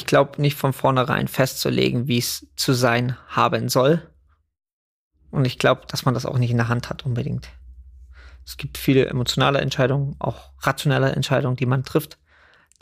[0.08, 4.02] Glaube, nicht von vornherein festzulegen, wie es zu sein haben soll.
[5.30, 7.48] Und ich glaube, dass man das auch nicht in der Hand hat unbedingt.
[8.44, 12.18] Es gibt viele emotionale Entscheidungen, auch rationelle Entscheidungen, die man trifft,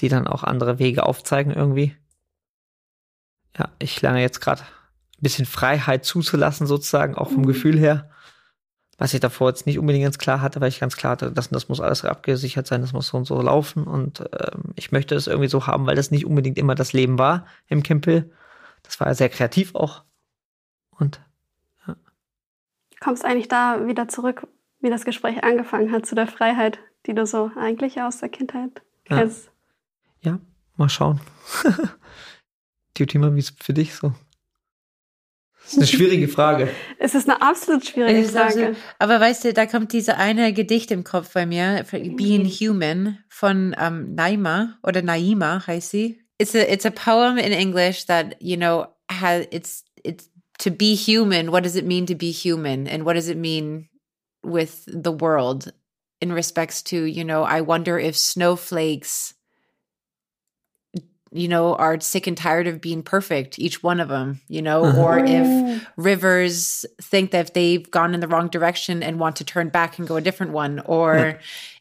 [0.00, 1.96] die dann auch andere Wege aufzeigen irgendwie.
[3.58, 7.46] Ja, ich lerne jetzt gerade ein bisschen Freiheit zuzulassen, sozusagen, auch vom mhm.
[7.46, 8.10] Gefühl her
[8.98, 11.50] was ich davor jetzt nicht unbedingt ganz klar hatte, weil ich ganz klar hatte, das,
[11.50, 15.14] das muss alles abgesichert sein, das muss so und so laufen und ähm, ich möchte
[15.14, 18.30] es irgendwie so haben, weil das nicht unbedingt immer das Leben war im Kimpel.
[18.82, 20.04] Das war ja sehr kreativ auch
[20.90, 21.20] und
[21.86, 21.96] ja.
[23.00, 24.46] Kommst eigentlich da wieder zurück,
[24.80, 28.82] wie das Gespräch angefangen hat, zu der Freiheit, die du so eigentlich aus der Kindheit
[29.04, 29.50] kennst?
[30.20, 30.38] Ja, ja
[30.76, 31.20] mal schauen.
[32.94, 34.14] Thema, wie ist es für dich so?
[35.66, 36.68] Das ist eine schwierige Frage.
[36.98, 38.44] Es ist eine absolut schwierige Frage.
[38.46, 43.18] Absolut, aber weißt du, da kommt diese eine Gedicht im Kopf bei mir, Being Human
[43.28, 46.20] von ähm, Naima oder Naima heißt sie.
[46.38, 50.94] it's a it's a poem in English that you know has it's it's to be
[50.94, 51.50] human.
[51.50, 53.88] What does it mean to be human, and what does it mean
[54.42, 55.72] with the world
[56.20, 57.42] in respects to you know?
[57.42, 59.34] I wonder if snowflakes,
[61.32, 64.84] you know, are sick and tired of being perfect, each one of them, you know,
[64.84, 65.02] uh-huh.
[65.02, 69.68] or if rivers think that they've gone in the wrong direction and want to turn
[69.68, 71.38] back and go a different one, or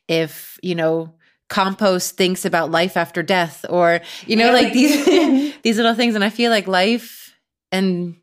[0.07, 1.13] if you know
[1.47, 5.05] compost thinks about life after death or you know like these
[5.63, 7.33] these little things and I feel like life
[7.71, 8.15] and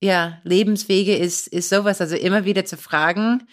[0.00, 2.00] ja, Lebenswege ist ist sowas.
[2.00, 3.46] Also immer wieder zu fragen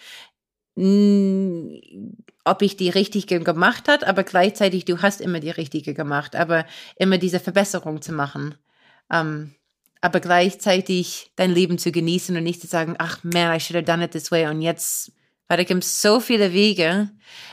[0.74, 6.64] ob ich die richtige gemacht hat, aber gleichzeitig du hast immer die richtige gemacht, aber
[6.96, 8.54] immer diese Verbesserung zu machen.
[9.12, 9.54] Um,
[10.00, 13.84] aber gleichzeitig dein Leben zu genießen und nicht zu sagen, ach man, I should have
[13.84, 15.12] done it this way und jetzt
[15.52, 17.10] weil da gibt es so viele Wege.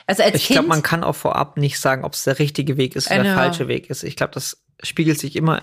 [0.08, 2.96] Also als ich glaube, man kann auch vorab nicht sagen, ob es der richtige Weg
[2.96, 4.04] ist oder der falsche Weg ist.
[4.04, 5.62] Ich glaube, das spiegelt sich immer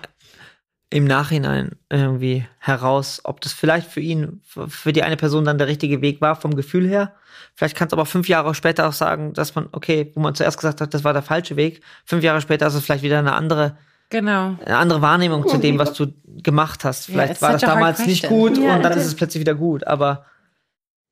[0.90, 5.66] im Nachhinein irgendwie heraus, ob das vielleicht für ihn, für die eine Person dann der
[5.66, 7.14] richtige Weg war, vom Gefühl her.
[7.54, 10.58] Vielleicht kann es aber fünf Jahre später auch sagen, dass man, okay, wo man zuerst
[10.58, 13.32] gesagt hat, das war der falsche Weg, fünf Jahre später ist es vielleicht wieder eine
[13.32, 13.78] andere,
[14.10, 14.56] genau.
[14.64, 17.06] eine andere Wahrnehmung zu dem, was du gemacht hast.
[17.06, 19.86] Vielleicht yeah, war das damals nicht gut yeah, und dann ist es plötzlich wieder gut,
[19.86, 20.26] aber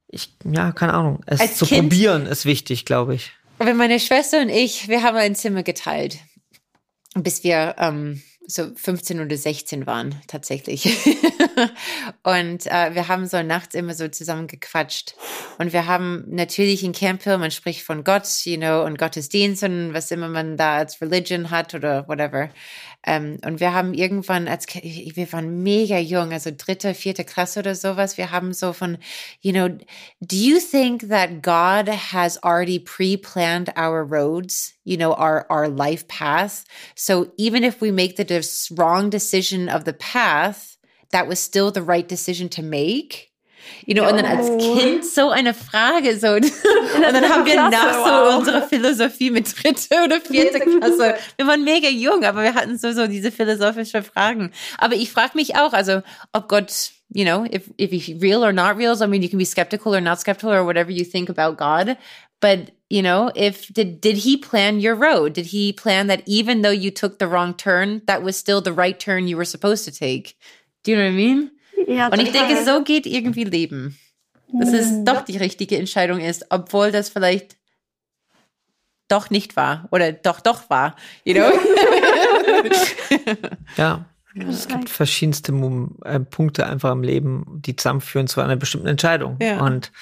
[0.07, 1.20] ich, ja, keine Ahnung.
[1.27, 3.33] Es Als zu kind, probieren ist wichtig, glaube ich.
[3.59, 6.18] Wenn meine Schwester und ich, wir haben ein Zimmer geteilt,
[7.14, 10.84] bis wir ähm, so 15 oder 16 waren, tatsächlich.
[12.22, 15.14] und äh, wir haben so nachts immer so zusammen gequatscht.
[15.59, 19.95] Und wir haben natürlich in Camp man spricht von Gott, you know, und Gottesdienst und
[19.95, 22.51] was immer man da als Religion hat oder whatever.
[23.07, 27.75] Ähm, und wir haben irgendwann, als wir waren mega jung, also dritte, vierte Klasse oder
[27.75, 28.99] sowas, wir haben so von,
[29.41, 29.69] you know,
[30.21, 36.09] do you think that God has already pre-planned our roads, you know, our, our life
[36.09, 36.65] path?
[36.95, 38.25] So even if we make the
[38.77, 40.79] wrong decision of the path,
[41.11, 43.34] that was still the right decision to make?
[43.87, 44.11] You know, oh.
[44.11, 46.33] und dann als Kind so eine Frage so.
[46.33, 46.51] Und
[47.03, 48.39] dann haben wir nach so wow.
[48.39, 51.17] unsere Philosophie mit dritte oder vierte Klasse.
[51.37, 54.53] Wir waren mega jung, aber wir hatten so, so diese philosophische Fragen.
[54.79, 56.03] Aber ich frage mich auch, also,
[56.33, 58.97] ob Gott, you know, if, if he's real or not real.
[58.97, 61.57] So, I mean, you can be skeptical or not skeptical or whatever you think about
[61.57, 61.97] God.
[62.41, 65.33] But, you know, if, did, did he plan your road?
[65.33, 68.73] Did he plan that even though you took the wrong turn, that was still the
[68.73, 70.37] right turn you were supposed to take?
[70.83, 71.51] Do you know what I mean?
[71.87, 73.99] Ja, und ich denke, so geht irgendwie Leben.
[74.53, 75.05] Dass es hm.
[75.05, 77.57] doch die richtige Entscheidung ist, obwohl das vielleicht
[79.09, 81.51] doch nicht war oder doch doch war, you know?
[83.76, 84.05] ja.
[84.37, 85.53] Es gibt verschiedenste
[86.05, 89.37] äh, Punkte einfach im Leben, die zusammenführen zu einer bestimmten Entscheidung.
[89.41, 89.61] Ja.
[89.61, 89.93] Und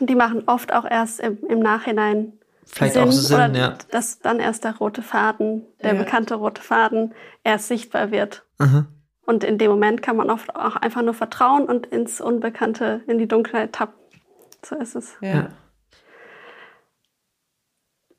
[0.00, 2.34] die machen oft auch erst im, im Nachhinein
[2.66, 3.78] vielleicht Sinn, auch Sinn, oder ja.
[3.90, 6.02] dass dann erst der rote Faden, der ja.
[6.02, 7.14] bekannte rote Faden,
[7.44, 8.44] erst sichtbar wird.
[8.58, 8.86] Aha.
[9.28, 13.18] Und in dem Moment kann man oft auch einfach nur vertrauen und ins Unbekannte, in
[13.18, 14.00] die Dunkelheit tappen.
[14.64, 15.18] So ist es.
[15.20, 15.50] Ja.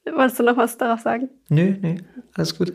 [0.06, 1.30] Wolltest du noch was darauf sagen?
[1.50, 1.96] Nö, nö,
[2.36, 2.74] alles gut.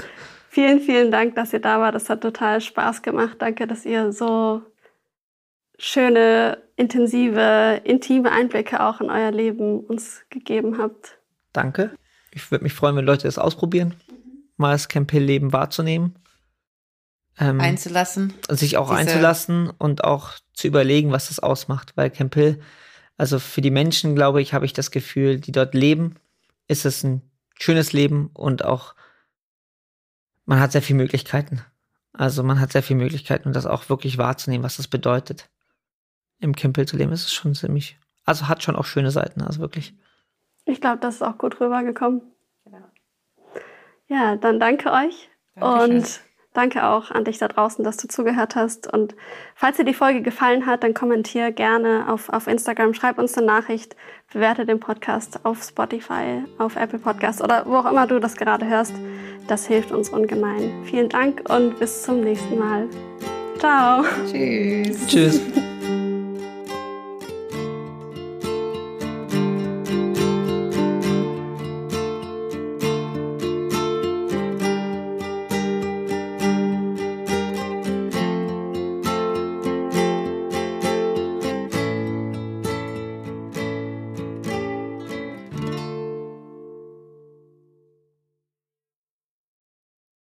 [0.50, 1.94] vielen, vielen Dank, dass ihr da wart.
[1.94, 3.36] Das hat total Spaß gemacht.
[3.38, 4.62] Danke, dass ihr so
[5.78, 11.18] schöne, intensive, intime Einblicke auch in euer Leben uns gegeben habt.
[11.52, 11.92] Danke.
[12.32, 13.94] Ich würde mich freuen, wenn Leute das ausprobieren,
[14.56, 16.16] mal das Camp Hill Leben wahrzunehmen
[17.38, 18.34] ähm, einzulassen.
[18.48, 21.92] Sich auch einzulassen und auch zu überlegen, was das ausmacht.
[21.96, 22.60] Weil Camp Hill,
[23.16, 26.14] also für die Menschen, glaube ich, habe ich das Gefühl, die dort leben,
[26.68, 27.22] ist es ein
[27.58, 28.94] schönes Leben und auch
[30.44, 31.62] man hat sehr viele Möglichkeiten.
[32.12, 35.50] Also man hat sehr viele Möglichkeiten, das auch wirklich wahrzunehmen, was das bedeutet.
[36.38, 39.42] Im Camp Hill zu leben, ist es schon ziemlich, also hat schon auch schöne Seiten,
[39.42, 39.94] also wirklich.
[40.64, 42.22] Ich glaube, das ist auch gut rübergekommen.
[42.64, 42.86] Genau.
[44.08, 45.28] Ja, dann danke euch.
[45.54, 45.96] Dankeschön.
[45.96, 46.20] Und
[46.56, 48.90] Danke auch an dich da draußen, dass du zugehört hast.
[48.90, 49.14] Und
[49.54, 53.46] falls dir die Folge gefallen hat, dann kommentier gerne auf, auf Instagram, schreib uns eine
[53.46, 53.94] Nachricht,
[54.32, 58.66] bewerte den Podcast auf Spotify, auf Apple Podcasts oder wo auch immer du das gerade
[58.66, 58.94] hörst.
[59.48, 60.72] Das hilft uns ungemein.
[60.84, 62.88] Vielen Dank und bis zum nächsten Mal.
[63.58, 64.02] Ciao.
[64.26, 65.06] Tschüss.
[65.06, 65.40] Tschüss.